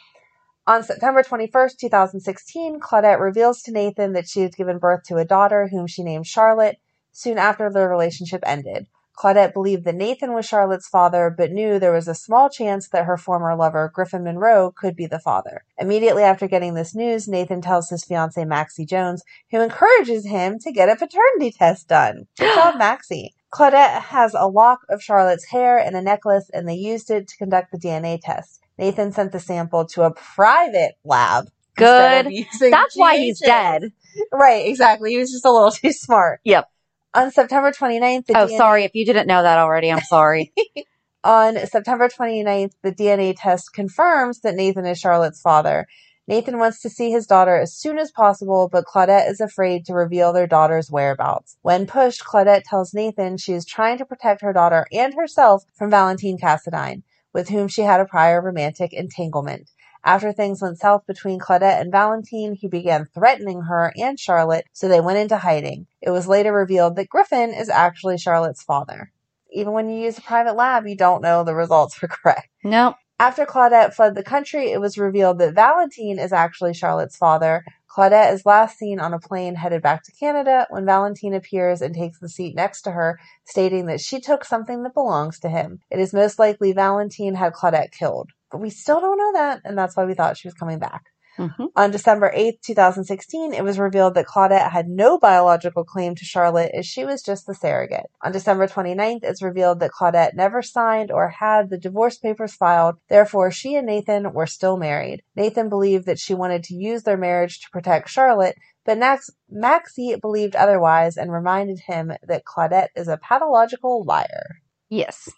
on 0.67 0.83
September 0.83 1.23
21st, 1.23 1.77
2016, 1.79 2.79
Claudette 2.79 3.19
reveals 3.19 3.61
to 3.63 3.71
Nathan 3.71 4.13
that 4.13 4.29
she 4.29 4.41
has 4.41 4.55
given 4.55 4.77
birth 4.77 5.03
to 5.05 5.17
a 5.17 5.25
daughter 5.25 5.67
whom 5.67 5.87
she 5.87 6.03
named 6.03 6.27
Charlotte 6.27 6.77
soon 7.11 7.37
after 7.37 7.69
their 7.69 7.89
relationship 7.89 8.41
ended. 8.45 8.87
Claudette 9.17 9.53
believed 9.53 9.83
that 9.85 9.95
Nathan 9.95 10.33
was 10.33 10.45
Charlotte's 10.45 10.87
father, 10.87 11.33
but 11.35 11.51
knew 11.51 11.77
there 11.77 11.91
was 11.91 12.07
a 12.07 12.15
small 12.15 12.49
chance 12.49 12.87
that 12.89 13.05
her 13.05 13.17
former 13.17 13.55
lover, 13.55 13.91
Griffin 13.93 14.23
Monroe, 14.23 14.71
could 14.71 14.95
be 14.95 15.05
the 15.05 15.19
father. 15.19 15.63
Immediately 15.77 16.23
after 16.23 16.47
getting 16.47 16.73
this 16.73 16.95
news, 16.95 17.27
Nathan 17.27 17.61
tells 17.61 17.89
his 17.89 18.03
fiancee 18.03 18.45
Maxie 18.45 18.85
Jones, 18.85 19.23
who 19.51 19.61
encourages 19.61 20.25
him 20.25 20.57
to 20.59 20.71
get 20.71 20.89
a 20.89 20.95
paternity 20.95 21.51
test 21.51 21.87
done. 21.87 22.27
Good 22.37 22.55
job, 22.55 22.75
Maxie. 22.79 23.35
Claudette 23.51 24.01
has 24.01 24.33
a 24.33 24.47
lock 24.47 24.79
of 24.89 25.01
Charlotte's 25.01 25.45
hair 25.45 25.77
and 25.77 25.95
a 25.95 26.01
necklace, 26.01 26.49
and 26.53 26.67
they 26.67 26.75
used 26.75 27.09
it 27.09 27.27
to 27.27 27.37
conduct 27.37 27.71
the 27.71 27.77
DNA 27.77 28.19
test. 28.21 28.61
Nathan 28.77 29.11
sent 29.11 29.31
the 29.31 29.39
sample 29.39 29.85
to 29.87 30.03
a 30.03 30.13
private 30.13 30.93
lab. 31.03 31.49
Good. 31.75 32.31
That's 32.61 32.95
why 32.95 33.17
he's 33.17 33.39
dead. 33.39 33.91
Right, 34.31 34.67
exactly. 34.67 35.11
He 35.11 35.17
was 35.17 35.31
just 35.31 35.45
a 35.45 35.51
little 35.51 35.71
too 35.71 35.91
smart. 35.91 36.39
Yep. 36.43 36.67
On 37.13 37.29
September 37.31 37.71
29th, 37.71 38.27
the 38.27 38.37
Oh, 38.37 38.47
DNA 38.47 38.57
sorry. 38.57 38.83
If 38.85 38.95
you 38.95 39.05
didn't 39.05 39.27
know 39.27 39.43
that 39.43 39.59
already, 39.59 39.91
I'm 39.91 40.01
sorry. 40.01 40.53
On 41.23 41.57
September 41.67 42.07
29th, 42.07 42.71
the 42.81 42.91
DNA 42.91 43.35
test 43.37 43.73
confirms 43.73 44.39
that 44.41 44.55
Nathan 44.55 44.85
is 44.85 44.97
Charlotte's 44.97 45.41
father. 45.41 45.87
Nathan 46.27 46.59
wants 46.59 46.81
to 46.81 46.89
see 46.89 47.11
his 47.11 47.27
daughter 47.27 47.57
as 47.57 47.75
soon 47.75 47.97
as 47.97 48.11
possible, 48.11 48.69
but 48.71 48.85
Claudette 48.85 49.29
is 49.29 49.41
afraid 49.41 49.85
to 49.85 49.93
reveal 49.93 50.31
their 50.31 50.47
daughter's 50.47 50.91
whereabouts. 50.91 51.57
When 51.61 51.87
pushed, 51.87 52.23
Claudette 52.23 52.63
tells 52.63 52.93
Nathan 52.93 53.37
she 53.37 53.53
is 53.53 53.65
trying 53.65 53.97
to 53.97 54.05
protect 54.05 54.41
her 54.41 54.53
daughter 54.53 54.85
and 54.91 55.13
herself 55.13 55.63
from 55.73 55.89
Valentine 55.89 56.37
Cassadine, 56.37 57.03
with 57.33 57.49
whom 57.49 57.67
she 57.67 57.81
had 57.81 57.99
a 57.99 58.05
prior 58.05 58.41
romantic 58.41 58.93
entanglement. 58.93 59.69
After 60.03 60.31
things 60.31 60.61
went 60.61 60.79
south 60.79 61.05
between 61.05 61.39
Claudette 61.39 61.79
and 61.79 61.91
Valentine, 61.91 62.55
he 62.55 62.67
began 62.67 63.07
threatening 63.13 63.61
her 63.63 63.93
and 63.97 64.19
Charlotte, 64.19 64.65
so 64.73 64.87
they 64.87 65.01
went 65.01 65.19
into 65.19 65.37
hiding. 65.37 65.85
It 66.01 66.09
was 66.09 66.27
later 66.27 66.51
revealed 66.51 66.95
that 66.95 67.09
Griffin 67.09 67.51
is 67.53 67.69
actually 67.69 68.17
Charlotte's 68.17 68.63
father. 68.63 69.11
Even 69.51 69.73
when 69.73 69.89
you 69.89 70.01
use 70.01 70.17
a 70.17 70.21
private 70.21 70.55
lab, 70.55 70.87
you 70.87 70.95
don't 70.95 71.21
know 71.21 71.43
the 71.43 71.53
results 71.53 71.99
were 72.01 72.07
correct. 72.07 72.47
nope. 72.63 72.95
After 73.21 73.45
Claudette 73.45 73.93
fled 73.93 74.15
the 74.15 74.23
country, 74.23 74.71
it 74.71 74.81
was 74.81 74.97
revealed 74.97 75.37
that 75.37 75.53
Valentine 75.53 76.17
is 76.17 76.33
actually 76.33 76.71
Charlotte's 76.71 77.15
father. 77.15 77.63
Claudette 77.87 78.33
is 78.33 78.47
last 78.47 78.79
seen 78.79 78.99
on 78.99 79.13
a 79.13 79.19
plane 79.19 79.53
headed 79.53 79.83
back 79.83 80.01
to 80.05 80.11
Canada 80.11 80.65
when 80.71 80.87
Valentine 80.87 81.35
appears 81.35 81.83
and 81.83 81.93
takes 81.93 82.17
the 82.17 82.27
seat 82.27 82.55
next 82.55 82.81
to 82.81 82.91
her, 82.93 83.19
stating 83.45 83.85
that 83.85 84.01
she 84.01 84.19
took 84.19 84.43
something 84.43 84.81
that 84.81 84.95
belongs 84.95 85.37
to 85.41 85.49
him. 85.49 85.81
It 85.91 85.99
is 85.99 86.15
most 86.15 86.39
likely 86.39 86.73
Valentine 86.73 87.35
had 87.35 87.53
Claudette 87.53 87.91
killed. 87.91 88.31
But 88.49 88.57
we 88.57 88.71
still 88.71 88.99
don't 88.99 89.19
know 89.19 89.33
that, 89.33 89.61
and 89.65 89.77
that's 89.77 89.95
why 89.95 90.05
we 90.05 90.15
thought 90.15 90.35
she 90.35 90.47
was 90.47 90.55
coming 90.55 90.79
back. 90.79 91.03
Hmm 91.37 91.65
On 91.75 91.91
December 91.91 92.31
8th, 92.35 92.61
2016, 92.61 93.53
it 93.53 93.63
was 93.63 93.79
revealed 93.79 94.15
that 94.15 94.27
Claudette 94.27 94.71
had 94.71 94.87
no 94.87 95.17
biological 95.17 95.83
claim 95.83 96.15
to 96.15 96.25
Charlotte 96.25 96.71
as 96.73 96.85
she 96.85 97.05
was 97.05 97.21
just 97.23 97.47
the 97.47 97.55
surrogate. 97.55 98.07
On 98.21 98.31
December 98.31 98.67
29th, 98.67 99.23
it's 99.23 99.41
revealed 99.41 99.79
that 99.79 99.91
Claudette 99.91 100.35
never 100.35 100.61
signed 100.61 101.11
or 101.11 101.29
had 101.29 101.69
the 101.69 101.77
divorce 101.77 102.17
papers 102.17 102.53
filed, 102.53 102.95
therefore 103.09 103.51
she 103.51 103.75
and 103.75 103.87
Nathan 103.87 104.33
were 104.33 104.47
still 104.47 104.77
married. 104.77 105.23
Nathan 105.35 105.69
believed 105.69 106.05
that 106.05 106.19
she 106.19 106.33
wanted 106.33 106.63
to 106.65 106.75
use 106.75 107.03
their 107.03 107.17
marriage 107.17 107.61
to 107.61 107.69
protect 107.71 108.09
Charlotte, 108.09 108.55
but 108.85 108.97
Max- 108.97 109.29
Maxie 109.49 110.15
believed 110.15 110.55
otherwise 110.55 111.17
and 111.17 111.31
reminded 111.31 111.79
him 111.79 112.11
that 112.27 112.45
Claudette 112.45 112.89
is 112.95 113.07
a 113.07 113.17
pathological 113.17 114.03
liar. 114.03 114.61
Yes. 114.89 115.29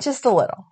Just 0.00 0.24
a 0.24 0.30
little. 0.30 0.66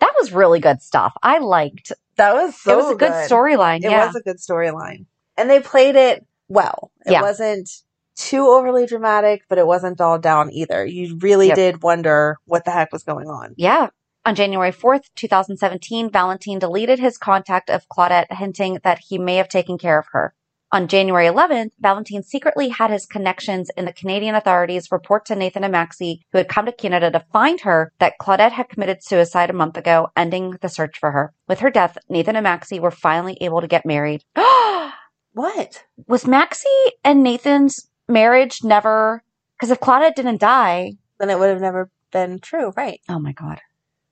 That 0.00 0.14
was 0.18 0.32
really 0.32 0.60
good 0.60 0.80
stuff. 0.80 1.12
I 1.22 1.38
liked. 1.38 1.92
That 2.16 2.34
was 2.34 2.60
so 2.60 2.72
it 2.72 2.76
was 2.76 2.90
a 2.92 2.94
good, 2.96 3.12
storyline. 3.12 3.78
It 3.78 3.90
Yeah. 3.90 4.06
was 4.06 4.16
a 4.16 4.22
good 4.22 4.38
storyline. 4.38 5.06
And 5.36 5.50
they 5.50 5.60
played 5.60 5.96
it 5.96 6.26
well. 6.48 6.90
It 7.04 7.12
Yeah. 7.12 7.22
wasn't 7.22 7.68
too 8.16 8.48
overly 8.48 8.86
dramatic, 8.86 9.42
but 9.48 9.58
it 9.58 9.66
wasn't 9.66 9.98
dulled 9.98 10.22
down 10.22 10.50
either. 10.52 10.84
You 10.86 11.18
really 11.20 11.48
Yep. 11.48 11.56
did 11.56 11.82
wonder 11.82 12.38
what 12.46 12.64
the 12.64 12.70
heck 12.70 12.92
was 12.92 13.02
going 13.02 13.28
on. 13.28 13.54
Yeah. 13.58 13.88
On 14.24 14.34
January 14.34 14.72
4th, 14.72 15.10
2017, 15.14 16.10
Valentine 16.10 16.58
deleted 16.58 16.98
his 16.98 17.18
contact 17.18 17.68
of 17.70 17.86
Claudette, 17.88 18.32
hinting 18.32 18.80
that 18.82 18.98
he 19.08 19.18
may 19.18 19.36
have 19.36 19.48
taken 19.48 19.76
care 19.78 19.98
of 19.98 20.06
her. 20.12 20.34
On 20.72 20.88
January 20.88 21.26
11th, 21.26 21.70
Valentine 21.78 22.24
secretly 22.24 22.70
had 22.70 22.90
his 22.90 23.06
connections 23.06 23.70
in 23.76 23.84
the 23.84 23.92
Canadian 23.92 24.34
authorities 24.34 24.90
report 24.90 25.24
to 25.26 25.36
Nathan 25.36 25.62
and 25.62 25.70
Maxie, 25.70 26.26
who 26.32 26.38
had 26.38 26.48
come 26.48 26.66
to 26.66 26.72
Canada 26.72 27.08
to 27.12 27.24
find 27.32 27.60
her, 27.60 27.92
that 28.00 28.14
Claudette 28.20 28.50
had 28.50 28.68
committed 28.68 29.02
suicide 29.02 29.48
a 29.48 29.52
month 29.52 29.76
ago, 29.76 30.08
ending 30.16 30.56
the 30.60 30.68
search 30.68 30.98
for 30.98 31.12
her. 31.12 31.32
With 31.46 31.60
her 31.60 31.70
death, 31.70 31.96
Nathan 32.08 32.34
and 32.34 32.42
Maxie 32.44 32.80
were 32.80 32.90
finally 32.90 33.38
able 33.40 33.60
to 33.60 33.68
get 33.68 33.86
married. 33.86 34.24
What? 35.32 35.84
Was 36.06 36.26
Maxie 36.26 36.66
and 37.04 37.22
Nathan's 37.22 37.90
marriage 38.08 38.64
never, 38.64 39.22
because 39.56 39.70
if 39.70 39.80
Claudette 39.80 40.14
didn't 40.14 40.40
die, 40.40 40.94
Then 41.18 41.28
it 41.30 41.38
would 41.38 41.50
have 41.50 41.60
never 41.60 41.90
been 42.10 42.38
true, 42.38 42.72
right? 42.74 43.00
Oh 43.08 43.18
my 43.18 43.32
God. 43.32 43.60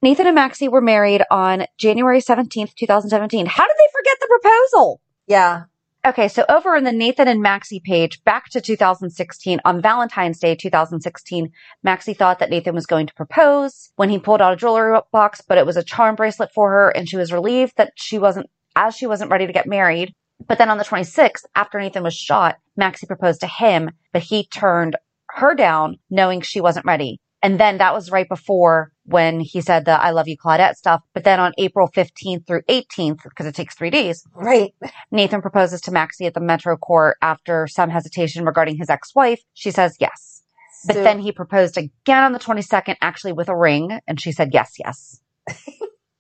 Nathan 0.03 0.27
and 0.27 0.35
Maxie 0.35 0.69
were 0.69 0.83
married 0.83 1.23
on 1.31 1.65
January 1.79 2.21
17th, 2.21 2.75
2017. 2.75 3.47
How 3.47 3.67
did 3.67 3.77
they 3.79 3.89
forget 3.93 4.19
the 4.21 4.29
proposal? 4.29 5.01
Yeah. 5.27 5.65
Okay, 6.07 6.29
so 6.29 6.45
over 6.51 6.77
in 6.77 6.85
the 6.85 6.93
Nathan 6.93 7.29
and 7.29 7.41
Maxie 7.41 7.81
page, 7.81 8.23
back 8.25 8.51
to 8.51 8.61
2016, 8.61 9.59
on 9.65 9.81
Valentine's 9.81 10.39
Day 10.39 10.55
2016, 10.55 11.51
Maxie 11.83 12.13
thought 12.13 12.41
that 12.41 12.51
Nathan 12.51 12.75
was 12.75 12.85
going 12.85 13.07
to 13.07 13.15
propose 13.15 13.91
when 13.97 14.11
he 14.11 14.19
pulled 14.19 14.43
out 14.43 14.53
a 14.53 14.57
jewelry 14.57 15.01
box, 15.13 15.41
but 15.41 15.57
it 15.57 15.65
was 15.65 15.79
a 15.79 15.83
charm 15.83 16.15
bracelet 16.15 16.53
for 16.53 16.71
her, 16.71 16.91
and 16.91 17.09
she 17.09 17.17
was 17.17 17.33
relieved 17.33 17.73
that 17.79 17.93
she 17.97 18.19
wasn't, 18.19 18.51
as 18.77 18.95
she 18.95 19.07
wasn't 19.07 19.31
ready 19.31 19.47
to 19.47 19.53
get 19.55 19.67
married. 19.67 20.13
But 20.47 20.59
then 20.59 20.69
on 20.69 20.77
the 20.77 20.85
26th, 20.85 21.47
after 21.55 21.81
Nathan 21.81 22.03
was 22.03 22.15
shot, 22.15 22.59
Maxie 22.77 23.07
proposed 23.07 23.41
to 23.41 23.47
him, 23.47 23.91
but 24.13 24.25
he 24.25 24.47
turned 24.49 24.97
her 25.31 25.55
down, 25.55 25.97
knowing 26.11 26.43
she 26.43 26.61
wasn't 26.61 26.85
ready. 26.85 27.19
And 27.45 27.61
then 27.61 27.77
that 27.77 27.93
was 27.93 28.11
right 28.11 28.27
before 28.27 28.91
when 29.05 29.39
he 29.39 29.61
said 29.61 29.85
the 29.85 29.93
I 29.93 30.13
love 30.13 30.29
you 30.29 30.37
Claudette 30.39 30.77
stuff. 30.77 31.03
But 31.13 31.25
then 31.25 31.41
on 31.41 31.53
April 31.59 31.91
15th 31.95 32.47
through 32.47 32.63
18th, 32.71 33.23
because 33.23 33.45
it 33.45 33.55
takes 33.55 33.75
three 33.75 33.91
days, 33.91 34.25
Right. 34.35 34.75
Nathan 35.11 35.43
proposes 35.43 35.83
to 35.83 35.91
Maxie 35.91 36.25
at 36.25 36.33
the 36.33 36.41
Metro 36.41 36.79
Court 36.79 37.19
after 37.21 37.67
some 37.67 37.91
hesitation 37.91 38.47
regarding 38.47 38.79
his 38.79 38.89
ex-wife. 38.89 39.43
She 39.53 39.71
says 39.71 39.99
yes. 40.01 40.43
But 40.87 40.95
then 40.95 41.19
he 41.19 41.33
proposed 41.33 41.77
again 41.77 42.25
on 42.25 42.33
the 42.33 42.39
22nd, 42.39 42.97
actually 43.03 43.33
with 43.33 43.51
a 43.51 43.57
ring, 43.57 44.01
and 44.07 44.19
she 44.19 44.33
said 44.33 44.51
yes, 44.53 44.75
yes. 44.79 45.21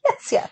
Yes, 0.07 0.33
yes. 0.33 0.51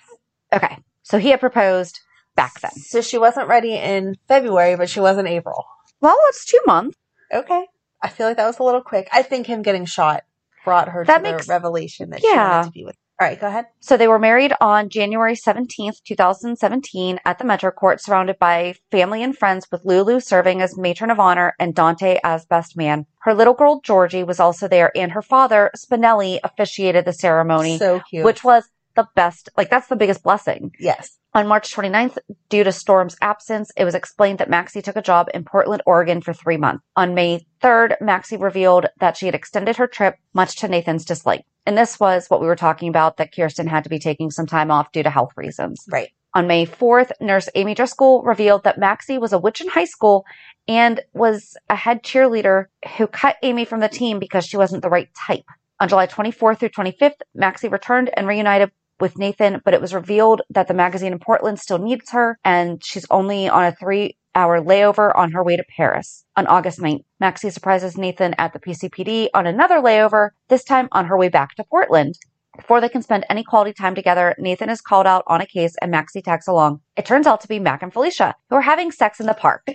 Okay. 0.50 0.78
So 1.02 1.18
he 1.18 1.28
had 1.28 1.38
proposed 1.40 2.00
back 2.34 2.58
then. 2.62 2.70
So 2.70 3.02
she 3.02 3.18
wasn't 3.18 3.48
ready 3.48 3.74
in 3.74 4.16
February, 4.26 4.76
but 4.76 4.88
she 4.88 4.98
was 4.98 5.18
in 5.18 5.26
April. 5.26 5.66
Well, 6.00 6.16
it's 6.28 6.46
two 6.46 6.60
months. 6.66 6.96
Okay. 7.30 7.66
I 8.02 8.08
feel 8.08 8.26
like 8.26 8.38
that 8.38 8.46
was 8.46 8.58
a 8.58 8.62
little 8.62 8.80
quick. 8.80 9.10
I 9.12 9.22
think 9.22 9.46
him 9.46 9.60
getting 9.60 9.84
shot 9.84 10.22
brought 10.64 10.88
her 10.88 11.04
That 11.04 11.18
to 11.18 11.22
makes- 11.22 11.46
the 11.46 11.52
revelation 11.52 12.10
that 12.10 12.20
she 12.20 12.28
Yeah. 12.28 12.58
wanted 12.58 12.66
to 12.66 12.72
be 12.72 12.84
with. 12.84 12.96
All 13.20 13.28
right, 13.28 13.38
go 13.40 13.46
ahead. 13.46 13.66
So 13.78 13.96
they 13.96 14.08
were 14.08 14.18
married 14.18 14.52
on 14.60 14.88
January 14.88 15.36
17th, 15.36 16.02
2017 16.02 17.20
at 17.24 17.38
the 17.38 17.44
Metro 17.44 17.70
Court, 17.70 18.00
surrounded 18.00 18.36
by 18.40 18.74
family 18.90 19.22
and 19.22 19.36
friends 19.36 19.66
with 19.70 19.84
Lulu 19.84 20.18
serving 20.18 20.60
as 20.60 20.76
matron 20.76 21.10
of 21.10 21.20
honor 21.20 21.54
and 21.60 21.72
Dante 21.72 22.18
as 22.24 22.44
best 22.46 22.76
man. 22.76 23.06
Her 23.20 23.32
little 23.34 23.54
girl 23.54 23.80
Georgie 23.84 24.24
was 24.24 24.40
also 24.40 24.66
there 24.66 24.90
and 24.96 25.12
her 25.12 25.22
father, 25.22 25.70
Spinelli, 25.76 26.40
officiated 26.42 27.04
the 27.04 27.12
ceremony. 27.12 27.78
So 27.78 28.00
cute. 28.10 28.24
which 28.24 28.42
was 28.42 28.68
the 28.94 29.08
best, 29.14 29.48
like 29.56 29.70
that's 29.70 29.88
the 29.88 29.96
biggest 29.96 30.22
blessing. 30.22 30.72
Yes. 30.78 31.18
On 31.34 31.48
March 31.48 31.74
29th, 31.74 32.18
due 32.50 32.62
to 32.62 32.72
Storm's 32.72 33.16
absence, 33.22 33.72
it 33.76 33.84
was 33.84 33.94
explained 33.94 34.38
that 34.38 34.50
Maxie 34.50 34.82
took 34.82 34.96
a 34.96 35.02
job 35.02 35.28
in 35.32 35.44
Portland, 35.44 35.82
Oregon 35.86 36.20
for 36.20 36.34
three 36.34 36.58
months. 36.58 36.84
On 36.94 37.14
May 37.14 37.46
3rd, 37.62 37.96
Maxie 38.02 38.36
revealed 38.36 38.86
that 39.00 39.16
she 39.16 39.26
had 39.26 39.34
extended 39.34 39.76
her 39.76 39.86
trip, 39.86 40.16
much 40.34 40.56
to 40.56 40.68
Nathan's 40.68 41.06
dislike. 41.06 41.44
And 41.64 41.78
this 41.78 41.98
was 41.98 42.28
what 42.28 42.40
we 42.40 42.46
were 42.46 42.56
talking 42.56 42.88
about 42.88 43.16
that 43.16 43.34
Kirsten 43.34 43.66
had 43.66 43.84
to 43.84 43.90
be 43.90 43.98
taking 43.98 44.30
some 44.30 44.46
time 44.46 44.70
off 44.70 44.92
due 44.92 45.02
to 45.02 45.10
health 45.10 45.32
reasons. 45.36 45.84
Right. 45.88 46.10
On 46.34 46.46
May 46.46 46.66
4th, 46.66 47.12
nurse 47.20 47.48
Amy 47.54 47.74
Driscoll 47.74 48.22
revealed 48.22 48.64
that 48.64 48.78
Maxie 48.78 49.18
was 49.18 49.32
a 49.32 49.38
witch 49.38 49.60
in 49.60 49.68
high 49.68 49.84
school 49.84 50.24
and 50.66 51.00
was 51.12 51.56
a 51.68 51.76
head 51.76 52.02
cheerleader 52.02 52.66
who 52.96 53.06
cut 53.06 53.36
Amy 53.42 53.64
from 53.64 53.80
the 53.80 53.88
team 53.88 54.18
because 54.18 54.46
she 54.46 54.56
wasn't 54.56 54.82
the 54.82 54.90
right 54.90 55.08
type. 55.14 55.44
On 55.80 55.88
July 55.88 56.06
24th 56.06 56.60
through 56.60 56.68
25th, 56.70 57.20
Maxie 57.34 57.68
returned 57.68 58.10
and 58.16 58.26
reunited 58.26 58.70
with 59.02 59.18
Nathan, 59.18 59.60
but 59.64 59.74
it 59.74 59.80
was 59.80 59.92
revealed 59.92 60.42
that 60.48 60.68
the 60.68 60.74
magazine 60.74 61.12
in 61.12 61.18
Portland 61.18 61.58
still 61.58 61.78
needs 61.78 62.12
her 62.12 62.38
and 62.44 62.82
she's 62.82 63.04
only 63.10 63.48
on 63.48 63.64
a 63.64 63.74
three 63.74 64.16
hour 64.36 64.62
layover 64.62 65.12
on 65.16 65.32
her 65.32 65.42
way 65.42 65.56
to 65.56 65.64
Paris. 65.76 66.24
On 66.36 66.46
August 66.46 66.78
9th, 66.78 67.04
Maxie 67.18 67.50
surprises 67.50 67.98
Nathan 67.98 68.32
at 68.38 68.52
the 68.52 68.60
PCPD 68.60 69.28
on 69.34 69.44
another 69.46 69.80
layover, 69.80 70.30
this 70.48 70.62
time 70.62 70.88
on 70.92 71.06
her 71.06 71.18
way 71.18 71.28
back 71.28 71.56
to 71.56 71.64
Portland. 71.64 72.14
Before 72.56 72.80
they 72.80 72.88
can 72.88 73.02
spend 73.02 73.26
any 73.28 73.42
quality 73.42 73.72
time 73.72 73.96
together, 73.96 74.36
Nathan 74.38 74.70
is 74.70 74.80
called 74.80 75.06
out 75.06 75.24
on 75.26 75.40
a 75.40 75.46
case 75.46 75.74
and 75.82 75.90
Maxie 75.90 76.22
tags 76.22 76.46
along. 76.46 76.80
It 76.96 77.04
turns 77.04 77.26
out 77.26 77.40
to 77.40 77.48
be 77.48 77.58
Mac 77.58 77.82
and 77.82 77.92
Felicia, 77.92 78.36
who 78.50 78.56
are 78.56 78.60
having 78.60 78.92
sex 78.92 79.18
in 79.18 79.26
the 79.26 79.34
park. 79.34 79.66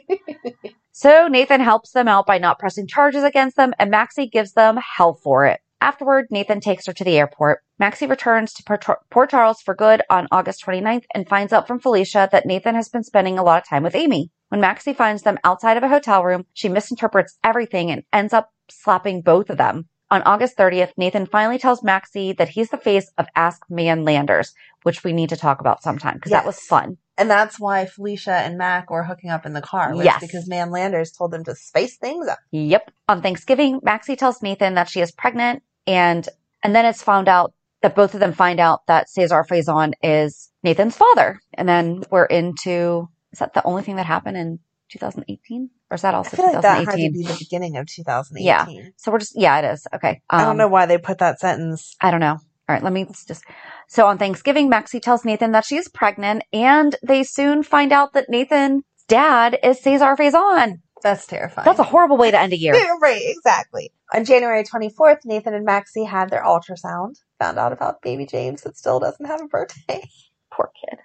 so 0.93 1.27
Nathan 1.27 1.59
helps 1.59 1.91
them 1.91 2.07
out 2.07 2.25
by 2.25 2.37
not 2.37 2.59
pressing 2.59 2.87
charges 2.87 3.23
against 3.23 3.57
them, 3.57 3.73
and 3.77 3.91
Maxie 3.91 4.29
gives 4.29 4.53
them 4.53 4.77
hell 4.77 5.15
for 5.15 5.45
it. 5.45 5.59
Afterward, 5.79 6.27
Nathan 6.31 6.59
takes 6.59 6.87
her 6.87 6.93
to 6.93 7.03
the 7.03 7.17
airport. 7.17 7.61
Maxie 7.77 8.07
returns 8.07 8.51
to 8.53 8.63
Port 9.11 9.29
Charles 9.29 9.61
for 9.61 9.75
good 9.75 10.01
on 10.09 10.27
August 10.31 10.65
29th 10.65 11.03
and 11.13 11.27
finds 11.29 11.53
out 11.53 11.67
from 11.67 11.79
Felicia 11.79 12.27
that 12.31 12.47
Nathan 12.47 12.73
has 12.73 12.89
been 12.89 13.03
spending 13.03 13.37
a 13.37 13.43
lot 13.43 13.61
of 13.61 13.69
time 13.69 13.83
with 13.83 13.95
Amy. 13.95 14.31
When 14.49 14.59
Maxie 14.61 14.93
finds 14.93 15.21
them 15.21 15.37
outside 15.43 15.77
of 15.77 15.83
a 15.83 15.89
hotel 15.89 16.23
room, 16.23 16.45
she 16.53 16.67
misinterprets 16.67 17.37
everything 17.43 17.91
and 17.91 18.03
ends 18.11 18.33
up 18.33 18.49
slapping 18.69 19.21
both 19.21 19.49
of 19.49 19.57
them. 19.57 19.87
On 20.09 20.23
August 20.23 20.57
30th, 20.57 20.93
Nathan 20.97 21.25
finally 21.25 21.59
tells 21.59 21.83
Maxie 21.83 22.31
that 22.33 22.49
he's 22.49 22.69
the 22.69 22.77
face 22.77 23.11
of 23.17 23.27
Ask 23.35 23.61
Man 23.69 24.03
Landers, 24.03 24.53
which 24.83 25.03
we 25.03 25.13
need 25.13 25.29
to 25.29 25.37
talk 25.37 25.59
about 25.59 25.83
sometime 25.83 26.15
because 26.15 26.31
Yes. 26.31 26.41
that 26.41 26.47
was 26.47 26.59
fun. 26.59 26.97
And 27.17 27.29
that's 27.29 27.59
why 27.59 27.85
Felicia 27.85 28.33
and 28.33 28.57
Mac 28.57 28.89
were 28.91 29.03
hooking 29.03 29.29
up 29.29 29.45
in 29.45 29.53
the 29.53 29.61
car. 29.61 29.93
Yes. 29.95 30.21
Because 30.21 30.47
Man 30.47 30.69
Landers 30.69 31.11
told 31.11 31.31
them 31.31 31.43
to 31.45 31.55
spice 31.55 31.97
things 31.97 32.27
up. 32.27 32.37
Yep. 32.51 32.91
On 33.09 33.21
Thanksgiving, 33.21 33.79
Maxie 33.83 34.15
tells 34.15 34.41
Nathan 34.41 34.75
that 34.75 34.89
she 34.89 35.01
is 35.01 35.11
pregnant 35.11 35.63
and 35.85 36.27
and 36.63 36.75
then 36.75 36.85
it's 36.85 37.01
found 37.03 37.27
out 37.27 37.53
that 37.81 37.95
both 37.95 38.13
of 38.13 38.19
them 38.19 38.33
find 38.33 38.59
out 38.59 38.85
that 38.87 39.09
Cesar 39.09 39.43
Faison 39.49 39.93
is 40.03 40.51
Nathan's 40.63 40.95
father. 40.97 41.39
And 41.53 41.67
then 41.67 42.03
we're 42.11 42.25
into 42.25 43.09
is 43.31 43.39
that 43.39 43.53
the 43.53 43.63
only 43.63 43.83
thing 43.83 43.95
that 43.97 44.05
happened 44.05 44.37
in 44.37 44.59
2018? 44.89 45.69
Or 45.89 45.95
is 45.95 46.01
that 46.01 46.13
I 46.13 46.17
also 46.17 46.35
feel 46.35 46.45
like 46.51 46.61
that 46.61 46.85
had 46.85 46.91
to 46.91 46.97
be 46.97 47.23
the 47.23 47.35
beginning 47.39 47.77
of 47.77 47.87
2018. 47.87 48.45
Yeah. 48.45 48.89
So 48.97 49.11
we're 49.11 49.19
just 49.19 49.33
yeah, 49.39 49.59
it 49.59 49.73
is. 49.73 49.87
Okay. 49.93 50.21
I 50.29 50.41
don't 50.41 50.51
Um, 50.51 50.57
know 50.57 50.67
why 50.67 50.85
they 50.85 50.97
put 50.97 51.19
that 51.19 51.39
sentence. 51.39 51.95
I 52.01 52.11
don't 52.11 52.19
know. 52.19 52.39
All 52.69 52.73
right, 52.75 52.83
let 52.83 52.91
me 52.91 53.05
just. 53.05 53.43
So 53.87 54.07
on 54.07 54.17
Thanksgiving, 54.17 54.67
Maxie 54.67 54.99
tells 54.99 55.23
Nathan 55.23 55.53
that 55.53 55.65
she 55.65 55.77
is 55.77 55.87
pregnant, 55.87 56.43
and 56.51 56.95
they 57.01 57.23
soon 57.23 57.63
find 57.63 57.93
out 57.93 58.13
that 58.13 58.29
Nathan's 58.29 58.83
dad 59.07 59.57
is 59.63 59.79
Cesar 59.79 60.15
Faison. 60.17 60.81
That's 61.01 61.25
terrifying. 61.25 61.65
That's 61.65 61.79
a 61.79 61.83
horrible 61.83 62.17
way 62.17 62.31
to 62.31 62.39
end 62.39 62.53
a 62.53 62.57
year. 62.57 62.73
Right, 63.01 63.21
exactly. 63.23 63.91
On 64.13 64.25
January 64.25 64.63
24th, 64.63 65.19
Nathan 65.23 65.53
and 65.53 65.63
Maxie 65.65 66.03
had 66.03 66.29
their 66.29 66.43
ultrasound. 66.43 67.15
Found 67.39 67.57
out 67.57 67.71
about 67.71 68.01
baby 68.01 68.25
James 68.25 68.63
that 68.63 68.75
still 68.75 68.99
doesn't 68.99 69.25
have 69.25 69.41
a 69.41 69.47
birthday. 69.47 70.03
Poor 70.51 70.71
kid. 70.81 70.99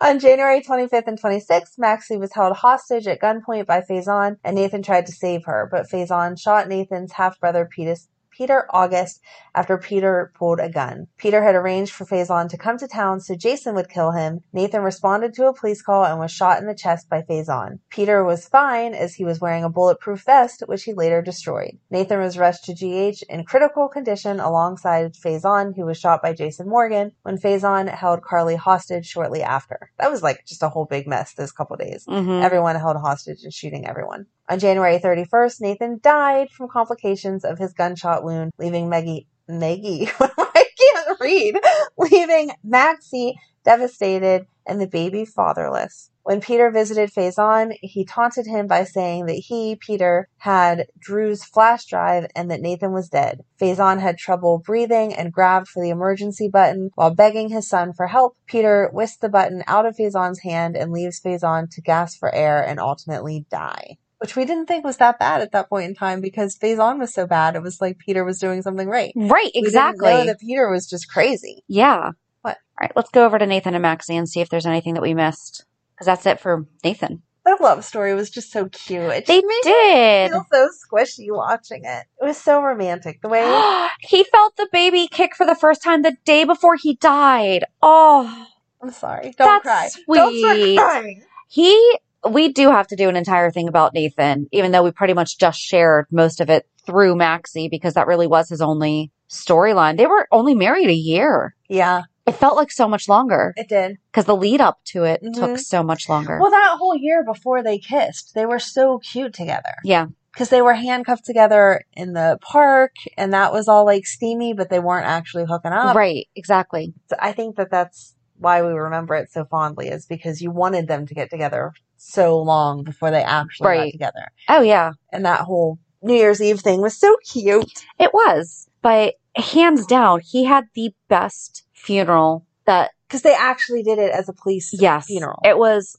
On 0.00 0.18
January 0.18 0.60
25th 0.60 1.06
and 1.06 1.20
26th, 1.20 1.78
Maxie 1.78 2.16
was 2.16 2.32
held 2.32 2.56
hostage 2.56 3.06
at 3.06 3.20
gunpoint 3.20 3.66
by 3.66 3.80
Faison, 3.80 4.36
and 4.42 4.56
Nathan 4.56 4.82
tried 4.82 5.06
to 5.06 5.12
save 5.12 5.44
her, 5.44 5.68
but 5.70 5.88
Faison 5.88 6.38
shot 6.38 6.68
Nathan's 6.68 7.12
half 7.12 7.38
brother 7.38 7.68
Peter, 7.70 7.94
Peter 8.38 8.66
August 8.70 9.20
after 9.52 9.76
Peter 9.76 10.30
pulled 10.38 10.60
a 10.60 10.70
gun. 10.70 11.08
Peter 11.16 11.42
had 11.42 11.56
arranged 11.56 11.92
for 11.92 12.04
Faison 12.04 12.48
to 12.48 12.56
come 12.56 12.78
to 12.78 12.86
town 12.86 13.18
so 13.18 13.34
Jason 13.34 13.74
would 13.74 13.88
kill 13.88 14.12
him. 14.12 14.38
Nathan 14.52 14.82
responded 14.82 15.34
to 15.34 15.48
a 15.48 15.52
police 15.52 15.82
call 15.82 16.04
and 16.04 16.20
was 16.20 16.30
shot 16.30 16.60
in 16.60 16.68
the 16.68 16.74
chest 16.74 17.08
by 17.10 17.22
Faison. 17.22 17.80
Peter 17.90 18.22
was 18.22 18.46
fine 18.46 18.94
as 18.94 19.16
he 19.16 19.24
was 19.24 19.40
wearing 19.40 19.64
a 19.64 19.68
bulletproof 19.68 20.22
vest, 20.24 20.62
which 20.66 20.84
he 20.84 20.94
later 20.94 21.20
destroyed. 21.20 21.78
Nathan 21.90 22.20
was 22.20 22.38
rushed 22.38 22.64
to 22.66 22.74
GH 22.74 23.24
in 23.28 23.44
critical 23.44 23.88
condition 23.88 24.38
alongside 24.38 25.14
Faison, 25.14 25.74
who 25.74 25.84
was 25.84 25.98
shot 25.98 26.22
by 26.22 26.32
Jason 26.32 26.68
Morgan 26.68 27.10
when 27.22 27.38
Faison 27.38 27.92
held 27.92 28.22
Carly 28.22 28.54
hostage 28.54 29.06
shortly 29.06 29.42
after. 29.42 29.90
That 29.98 30.12
was 30.12 30.22
like 30.22 30.44
just 30.46 30.62
a 30.62 30.68
whole 30.68 30.84
big 30.84 31.08
mess 31.08 31.34
this 31.34 31.50
couple 31.50 31.76
days. 31.76 32.06
Mhm. 32.06 32.40
Everyone 32.44 32.76
held 32.76 32.98
hostage 32.98 33.42
and 33.42 33.52
shooting 33.52 33.84
everyone. 33.84 34.26
On 34.50 34.58
January 34.58 34.98
31st, 34.98 35.60
Nathan 35.60 36.00
died 36.02 36.48
from 36.50 36.68
complications 36.68 37.44
of 37.44 37.58
his 37.58 37.74
gunshot 37.74 38.24
wound, 38.24 38.52
leaving 38.58 38.88
Maggie, 38.88 39.26
Maggie, 39.46 40.08
I 40.20 40.64
can't 40.78 41.20
read, 41.20 41.56
leaving 41.98 42.52
Maxie 42.64 43.38
devastated 43.64 44.46
and 44.66 44.80
the 44.80 44.86
baby 44.86 45.26
fatherless. 45.26 46.10
When 46.22 46.40
Peter 46.40 46.70
visited 46.70 47.10
Faison, 47.10 47.72
he 47.82 48.06
taunted 48.06 48.46
him 48.46 48.66
by 48.66 48.84
saying 48.84 49.26
that 49.26 49.34
he, 49.34 49.76
Peter, 49.76 50.28
had 50.38 50.86
Drew's 50.98 51.44
flash 51.44 51.84
drive 51.84 52.26
and 52.34 52.50
that 52.50 52.62
Nathan 52.62 52.92
was 52.92 53.10
dead. 53.10 53.40
Faison 53.60 54.00
had 54.00 54.16
trouble 54.16 54.62
breathing 54.64 55.14
and 55.14 55.32
grabbed 55.32 55.68
for 55.68 55.82
the 55.82 55.90
emergency 55.90 56.48
button 56.48 56.90
while 56.94 57.14
begging 57.14 57.50
his 57.50 57.68
son 57.68 57.92
for 57.92 58.06
help. 58.06 58.36
Peter 58.46 58.88
whisked 58.94 59.20
the 59.20 59.28
button 59.28 59.62
out 59.66 59.84
of 59.84 59.96
Faison's 59.96 60.40
hand 60.40 60.74
and 60.74 60.90
leaves 60.90 61.20
Faison 61.20 61.68
to 61.70 61.82
gasp 61.82 62.18
for 62.18 62.34
air 62.34 62.62
and 62.62 62.80
ultimately 62.80 63.44
die. 63.50 63.98
Which 64.18 64.34
we 64.34 64.44
didn't 64.44 64.66
think 64.66 64.84
was 64.84 64.96
that 64.96 65.18
bad 65.18 65.42
at 65.42 65.52
that 65.52 65.68
point 65.68 65.88
in 65.88 65.94
time 65.94 66.20
because 66.20 66.58
Faison 66.58 66.98
was 66.98 67.14
so 67.14 67.26
bad. 67.26 67.54
It 67.54 67.62
was 67.62 67.80
like 67.80 67.98
Peter 67.98 68.24
was 68.24 68.38
doing 68.40 68.62
something 68.62 68.88
right. 68.88 69.12
Right, 69.14 69.50
We 69.54 69.60
exactly. 69.60 70.08
know 70.10 70.24
that 70.26 70.40
Peter 70.40 70.68
was 70.70 70.88
just 70.88 71.08
crazy. 71.10 71.62
yeah. 71.68 72.10
What? 72.42 72.56
All 72.80 72.82
right, 72.84 72.92
let's 72.96 73.10
go 73.10 73.24
over 73.24 73.38
to 73.38 73.46
Nathan 73.46 73.74
and 73.74 73.82
Maxie 73.82 74.16
and 74.16 74.28
see 74.28 74.40
if 74.40 74.48
there's 74.48 74.66
anything 74.66 74.94
that 74.94 75.02
we 75.02 75.14
missed. 75.14 75.64
Because 75.94 76.06
that's 76.06 76.26
it 76.26 76.40
for 76.40 76.66
Nathan. 76.84 77.22
That 77.44 77.60
love 77.60 77.84
story 77.84 78.14
was 78.14 78.28
just 78.30 78.52
so 78.52 78.68
cute. 78.68 79.02
It 79.02 79.26
They 79.26 79.40
did. 79.62 80.30
feel 80.30 80.44
so 80.52 80.68
squishy 80.68 81.26
watching 81.30 81.84
it. 81.84 82.04
It 82.20 82.24
was 82.24 82.36
so 82.36 82.60
romantic. 82.62 83.20
The 83.22 83.28
way 83.28 83.42
he 84.00 84.22
felt 84.24 84.56
the 84.56 84.68
baby 84.70 85.08
kick 85.08 85.34
for 85.34 85.46
the 85.46 85.54
first 85.54 85.82
time 85.82 86.02
the 86.02 86.16
day 86.24 86.44
before 86.44 86.76
he 86.76 86.94
died. 86.96 87.64
Oh, 87.82 88.46
I'm 88.82 88.90
sorry. 88.90 89.32
Don't 89.38 89.64
That's 89.64 89.96
cry. 89.96 90.14
Don't 90.14 90.38
start 90.76 90.92
crying. 90.92 91.24
he. 91.48 91.98
We 92.28 92.52
do 92.52 92.70
have 92.70 92.86
to 92.88 92.96
do 92.96 93.08
an 93.08 93.16
entire 93.16 93.50
thing 93.50 93.68
about 93.68 93.94
Nathan, 93.94 94.48
even 94.52 94.72
though 94.72 94.82
we 94.82 94.90
pretty 94.90 95.14
much 95.14 95.38
just 95.38 95.58
shared 95.60 96.06
most 96.10 96.40
of 96.40 96.50
it 96.50 96.66
through 96.86 97.16
Maxie 97.16 97.68
because 97.68 97.94
that 97.94 98.06
really 98.06 98.26
was 98.26 98.48
his 98.48 98.60
only 98.60 99.10
storyline. 99.30 99.96
They 99.96 100.06
were 100.06 100.26
only 100.32 100.54
married 100.54 100.88
a 100.88 100.94
year. 100.94 101.54
Yeah, 101.68 102.02
It 102.26 102.32
felt 102.32 102.56
like 102.56 102.70
so 102.70 102.88
much 102.88 103.08
longer 103.08 103.52
it 103.56 103.68
did. 103.68 103.98
because 104.10 104.24
the 104.24 104.36
lead 104.36 104.60
up 104.60 104.78
to 104.86 105.04
it 105.04 105.22
Mhm. 105.22 105.34
took 105.34 105.58
so 105.58 105.82
much 105.82 106.08
longer. 106.08 106.38
Well, 106.40 106.50
that 106.50 106.76
whole 106.78 106.96
year 106.96 107.22
before 107.24 107.62
they 107.62 107.78
kissed, 107.78 108.34
they 108.34 108.46
were 108.46 108.58
so 108.58 108.98
cute 108.98 109.34
together. 109.34 109.74
yeah. 109.84 110.06
Because 110.32 110.50
they 110.50 110.62
were 110.62 110.74
handcuffed 110.74 111.24
together 111.24 111.82
in 111.94 112.12
the 112.12 112.38
park, 112.40 112.92
and 113.16 113.32
that 113.34 113.52
was 113.52 113.66
all 113.66 113.84
like 113.84 114.06
steamy, 114.06 114.52
but 114.52 114.68
they 114.70 114.78
weren't 114.78 115.06
actually 115.06 115.44
hooking 115.46 115.72
up. 115.72 115.96
right. 115.96 116.28
Exactly. 116.36 116.94
So 117.10 117.16
I 117.18 117.32
think 117.32 117.56
that 117.56 117.70
that's 117.72 118.14
why 118.38 118.62
we 118.62 118.68
remember 118.68 119.14
it 119.16 119.32
so 119.32 119.44
fondly, 119.46 119.88
is 119.88 120.06
because 120.06 120.40
you 120.40 120.52
wanted 120.52 120.86
them 120.86 121.06
to 121.06 121.14
get 121.14 121.28
together 121.28 121.72
so 121.98 122.38
long 122.40 122.82
before 122.84 123.10
they 123.10 123.22
actually 123.22 123.76
got 123.76 123.90
together. 123.92 124.28
Oh, 124.48 124.62
yeah. 124.62 124.92
And 125.12 125.24
that 125.26 125.40
whole 125.40 125.78
New 126.02 126.14
Year's 126.14 126.40
Eve 126.40 126.60
thing 126.60 126.80
was 126.80 126.96
so 126.96 127.14
cute. 127.30 127.84
It 127.98 128.14
was. 128.14 128.68
But 128.82 129.14
hands 129.36 129.84
down, 129.86 130.20
he 130.20 130.44
had 130.44 130.64
the 130.74 130.92
best 131.08 131.64
funeral 131.72 132.46
that 132.66 132.90
Because 133.08 133.22
they 133.22 133.34
actually 133.34 133.82
did 133.82 133.98
it 133.98 134.12
as 134.12 134.28
a 134.28 134.32
police 134.32 134.70
yes 134.78 135.06
funeral. 135.06 135.40
it 135.44 135.56
was 135.58 135.96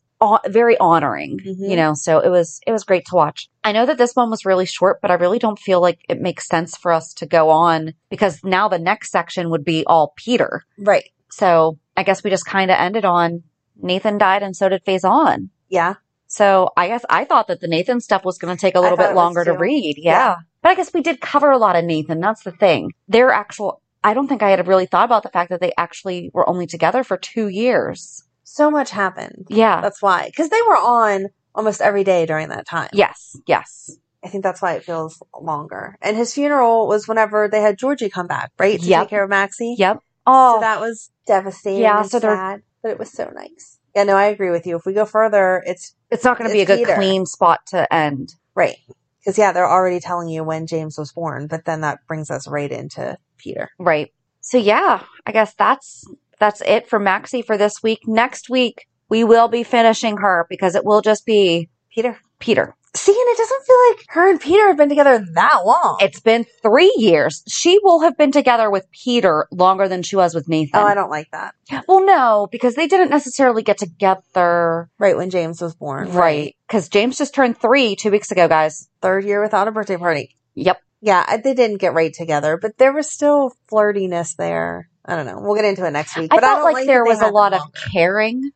very 0.47 0.77
honoring 0.79 1.39
Mhm. 1.39 1.69
you 1.69 1.75
know 1.77 1.93
so 1.93 2.19
it 2.19 2.27
was 2.29 2.59
it 2.67 2.73
was 2.73 2.83
great 2.83 3.05
to 3.05 3.15
watch 3.15 3.47
i 3.63 3.71
know 3.71 3.85
that 3.85 3.97
this 3.97 4.13
one 4.17 4.29
was 4.29 4.43
really 4.45 4.65
short 4.65 4.99
but 5.01 5.09
i 5.09 5.13
really 5.13 5.39
don't 5.39 5.57
feel 5.57 5.79
like 5.79 5.99
it 6.09 6.19
makes 6.19 6.45
sense 6.45 6.75
for 6.75 6.91
us 6.91 7.13
to 7.13 7.25
go 7.25 7.49
on 7.49 7.93
because 8.09 8.43
now 8.43 8.67
the 8.67 8.77
next 8.77 9.12
section 9.12 9.49
would 9.49 9.63
be 9.63 9.85
all 9.88 10.12
peter 10.17 10.63
right. 10.77 11.05
so 11.31 11.79
i 11.95 12.03
guess 12.03 12.21
we 12.21 12.29
just 12.29 12.45
kind 12.45 12.69
of 12.69 12.75
ended 12.77 13.05
on 13.05 13.41
nathan 13.81 14.17
died 14.17 14.43
and 14.43 14.57
so 14.57 14.67
did 14.67 14.83
Faison. 14.83 15.47
Yeah. 15.69 15.95
so 16.27 16.71
i 16.77 16.88
guess 16.88 17.03
i 17.10 17.25
thought 17.25 17.47
that 17.47 17.60
the 17.62 17.67
nathan 17.67 17.99
stuff 18.01 18.23
was 18.25 18.38
going 18.38 18.55
to 18.55 18.60
take 18.60 18.75
a 18.75 18.82
little 18.82 18.97
bit 18.97 19.13
longer 19.15 19.43
to 19.45 19.53
read 19.53 19.95
yeah. 19.97 20.12
Yeah. 20.12 20.36
but 20.62 20.69
i 20.69 20.75
guess 20.75 20.93
we 20.93 21.01
did 21.01 21.21
cover 21.21 21.49
a 21.51 21.58
lot 21.58 21.75
of 21.75 21.86
nathan 21.86 22.19
that's 22.19 22.43
the 22.43 22.51
thing 22.51 22.91
their 23.08 23.32
actual 23.32 23.82
i 24.03 24.13
don't 24.13 24.27
think 24.27 24.41
i 24.43 24.49
had 24.49 24.67
really 24.67 24.86
thought 24.86 25.05
about 25.05 25.23
the 25.23 25.29
fact 25.29 25.49
that 25.49 25.62
they 25.62 25.71
actually 25.77 26.29
were 26.34 26.47
only 26.49 26.67
together 26.67 27.03
for 27.03 27.17
two 27.17 27.47
years 27.47 28.23
So 28.43 28.69
much 28.71 28.89
happened. 28.91 29.47
yeah 29.49 29.79
That's 29.82 30.01
why. 30.01 30.25
Because 30.25 30.49
they 30.49 30.62
were 30.67 30.77
on 30.77 31.27
almost 31.55 31.82
every 31.82 32.03
day 32.03 32.25
during 32.25 32.49
that 32.49 32.65
time. 32.67 32.89
Yes, 32.93 33.36
yes. 33.47 33.91
I 34.23 34.27
think 34.29 34.43
that's 34.43 34.62
why 34.62 34.73
it 34.73 34.84
feels 34.84 35.21
longer. 35.39 35.97
And 36.01 36.17
his 36.17 36.34
funeral 36.34 36.88
was 36.88 37.08
whenever 37.08 37.47
they 37.47 37.62
had 37.62 37.77
Georgie 37.77 38.10
come 38.10 38.27
back, 38.27 38.51
right? 38.60 38.79
To 38.79 38.86
Yep. 38.86 39.01
take 39.01 39.10
care 39.10 39.23
of 39.23 39.29
Maxie. 39.29 39.75
Yep. 39.77 39.99
Oh, 40.27 40.55
So 40.55 40.60
that 40.62 40.79
was 40.79 41.10
devastating. 41.25 41.82
Yeah, 41.82 42.01
so 42.03 42.19
sad, 42.19 42.62
but 42.82 42.91
it 42.91 42.99
was 42.99 43.12
so 43.12 43.29
nice. 43.34 43.78
Yeah, 43.95 44.04
no, 44.04 44.15
I 44.15 44.25
agree 44.25 44.52
with 44.52 44.65
you. 44.67 44.75
If 44.75 44.86
we 44.86 44.93
go 44.93 45.06
further, 45.06 45.63
it's 45.65 45.95
it's 46.12 46.23
not 46.23 46.38
going 46.38 46.49
to 46.49 46.54
be 46.54 46.60
a 46.60 46.63
it's 46.63 46.71
good 46.71 46.80
Peter. 46.80 46.95
clean 46.95 47.25
spot 47.25 47.60
to 47.67 47.91
end. 47.93 48.34
right. 48.56 48.78
Because, 49.19 49.38
yeah, 49.38 49.52
they're 49.52 49.69
already 49.69 49.99
telling 49.99 50.30
you 50.30 50.45
when 50.45 50.65
James 50.65 50.97
was 50.97 51.12
born, 51.12 51.47
but 51.47 51.65
then 51.65 51.82
that 51.82 51.99
brings 52.08 52.32
us 52.32 52.47
right 52.47 52.71
into 52.71 53.17
Peter. 53.38 53.69
Right. 53.78 54.13
So 54.39 54.58
yeah, 54.58 55.04
I 55.25 55.32
guess 55.32 55.54
that's 55.56 56.06
that's 56.39 56.62
it 56.62 56.88
for 56.88 56.99
Maxie 56.99 57.41
for 57.41 57.58
this 57.58 57.84
week. 57.84 58.08
Next 58.08 58.49
week 58.49 58.88
we 59.10 59.23
will 59.23 59.47
be 59.47 59.63
finishing 59.63 60.17
her 60.17 60.47
because 60.49 60.75
it 60.75 60.86
will 60.86 61.02
just 61.02 61.25
be 61.25 61.69
Peter. 61.93 62.17
Peter. 62.39 62.75
See, 62.95 63.12
and 63.12 63.30
it 63.30 63.38
doesn't 63.38 63.65
feel 63.65 63.78
like 63.89 64.06
her 64.10 64.30
and 64.32 64.41
Peter 64.41 64.67
have 64.67 64.78
been 64.78 64.89
together 64.89 65.23
that 65.36 65.62
long. 65.63 65.99
It's 66.02 66.19
been 66.19 66.45
three 66.63 66.91
years. 66.97 67.43
She 67.47 67.80
will 67.84 68.02
have 68.02 68.17
been 68.17 68.32
together 68.32 68.71
with 68.71 68.89
Peter 68.91 69.47
longer 69.52 69.88
than 69.88 70.02
she 70.02 70.15
was 70.15 70.34
with 70.34 70.49
Nathan. 70.49 70.80
oh, 70.80 70.86
I 70.86 70.95
don't 70.95 71.12
like 71.12 71.30
that. 71.32 71.54
Well, 71.88 72.04
no, 72.04 72.47
because 72.52 72.73
they 72.73 72.88
didn't 72.88 73.12
necessarily 73.12 73.62
get 73.62 73.78
together. 73.78 74.89
Right 74.97 75.15
when 75.15 75.30
James 75.30 75.62
was 75.62 75.75
born. 75.75 76.12
Right. 76.13 76.56
Because 76.67 76.89
James 76.89 77.17
just 77.19 77.36
turned 77.36 77.60
three 77.62 77.95
two 77.95 78.10
weeks 78.10 78.32
ago, 78.32 78.47
guys. 78.47 78.89
Third 79.02 79.23
year 79.23 79.41
without 79.43 79.67
a 79.67 79.71
birthday 79.71 79.97
party. 79.97 80.36
Yep. 80.56 80.82
Yeah, 81.02 81.38
they 81.38 81.54
didn't 81.54 81.78
get 81.78 81.93
right 81.93 82.13
together, 82.13 82.58
but 82.58 82.78
there 82.78 82.91
was 82.91 83.10
still 83.10 83.54
flirtiness 83.71 84.36
there. 84.36 84.89
I 85.06 85.15
don't 85.15 85.25
know. 85.25 85.39
We'll 85.39 85.56
get 85.56 85.65
into 85.65 85.86
it 85.86 85.91
next 85.91 86.17
week. 86.17 86.34
I 86.34 86.38
but 86.38 86.43
felt 86.43 86.58
don't 86.58 86.73
like, 86.73 86.86
that 86.86 86.88
there 86.88 87.06
was 87.06 87.21
a 87.21 87.30
lot 87.30 87.54
of 87.54 87.62
caring, 87.93 88.52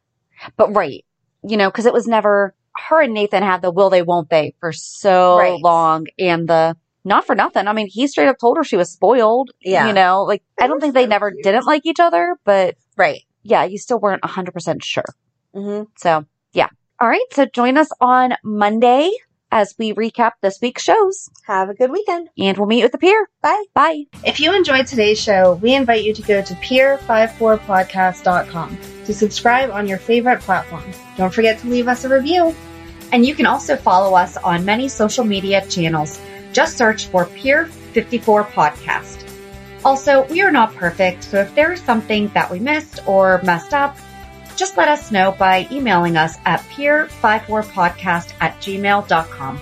but 0.57 0.75
right. 0.75 1.05
You 1.43 1.57
know, 1.57 1.69
because 1.69 1.85
it 1.85 1.93
was 1.93 2.07
never 2.07 2.53
her 2.77 3.01
and 3.01 3.13
Nathan 3.13 3.43
had 3.43 3.61
the 3.61 3.71
will 3.71 3.89
they, 3.89 4.01
won't 4.01 4.29
they 4.29 4.53
for 4.59 4.71
so 4.71 5.37
Right. 5.37 5.61
long. 5.61 6.07
And 6.17 6.47
the 6.47 6.75
not 7.05 7.25
for 7.27 7.35
nothing. 7.35 7.67
I 7.67 7.73
mean, 7.73 7.87
he 7.87 8.07
straight 8.07 8.29
up 8.29 8.37
told 8.39 8.55
her 8.57 8.63
she 8.63 8.77
was 8.77 8.89
spoiled. 8.91 9.51
Yeah. 9.61 9.87
You 9.87 9.93
know, 9.93 10.23
like 10.23 10.41
I 10.59 10.67
don't 10.67 10.79
think 10.79 10.93
they 10.93 11.03
so 11.03 11.09
never 11.09 11.31
cute. 11.31 11.43
didn't 11.43 11.65
like 11.65 11.85
each 11.85 11.99
other, 11.99 12.37
but 12.45 12.75
Right. 12.97 13.21
yeah, 13.43 13.63
you 13.65 13.77
still 13.77 13.99
weren't 13.99 14.23
100% 14.23 14.83
sure. 14.83 15.03
hmm 15.53 15.83
So, 15.97 16.25
yeah. 16.53 16.69
All 16.99 17.07
right. 17.07 17.25
So 17.31 17.45
join 17.45 17.77
us 17.77 17.89
on 17.99 18.35
Monday 18.43 19.11
as 19.51 19.75
we 19.77 19.93
recap 19.93 20.31
this 20.41 20.59
week's 20.61 20.81
shows 20.81 21.29
Have 21.45 21.69
a 21.69 21.73
good 21.75 21.91
weekend. 21.91 22.29
and 22.37 22.57
we'll 22.57 22.67
meet 22.67 22.79
you 22.79 22.85
at 22.85 22.91
the 22.93 22.97
pier. 22.97 23.29
Bye. 23.41 23.63
Bye. 23.75 24.05
If 24.25 24.39
you 24.39 24.55
enjoyed 24.55 24.87
today's 24.87 25.19
show, 25.21 25.59
we 25.61 25.75
invite 25.75 26.03
you 26.03 26.13
to 26.13 26.21
go 26.21 26.41
to 26.41 26.53
pier54podcast.com 26.55 28.77
to 29.05 29.13
subscribe 29.13 29.69
on 29.71 29.87
your 29.87 29.97
favorite 29.97 30.41
platform. 30.41 30.83
Don't 31.17 31.33
forget 31.33 31.59
to 31.59 31.67
leave 31.67 31.87
us 31.87 32.03
a 32.03 32.09
review. 32.09 32.55
And 33.11 33.25
you 33.25 33.35
can 33.35 33.45
also 33.45 33.75
follow 33.75 34.15
us 34.15 34.37
on 34.37 34.65
many 34.65 34.89
social 34.89 35.23
media 35.23 35.65
channels. 35.67 36.19
Just 36.51 36.77
search 36.77 37.07
for 37.07 37.25
Pier 37.25 37.65
54 37.65 38.45
Podcast. 38.45 39.29
Also, 39.85 40.25
we 40.27 40.41
are 40.41 40.51
not 40.51 40.73
perfect, 40.75 41.25
so 41.25 41.41
if 41.41 41.53
there 41.55 41.73
is 41.73 41.81
something 41.81 42.29
that 42.29 42.49
we 42.49 42.59
missed 42.59 43.05
or 43.05 43.41
messed 43.43 43.73
up, 43.73 43.97
just 44.55 44.77
let 44.77 44.87
us 44.87 45.11
know 45.11 45.31
by 45.31 45.67
emailing 45.71 46.15
us 46.15 46.37
at 46.45 46.61
pier54podcast 46.61 48.33
at 48.39 48.55
gmail.com. 48.61 49.61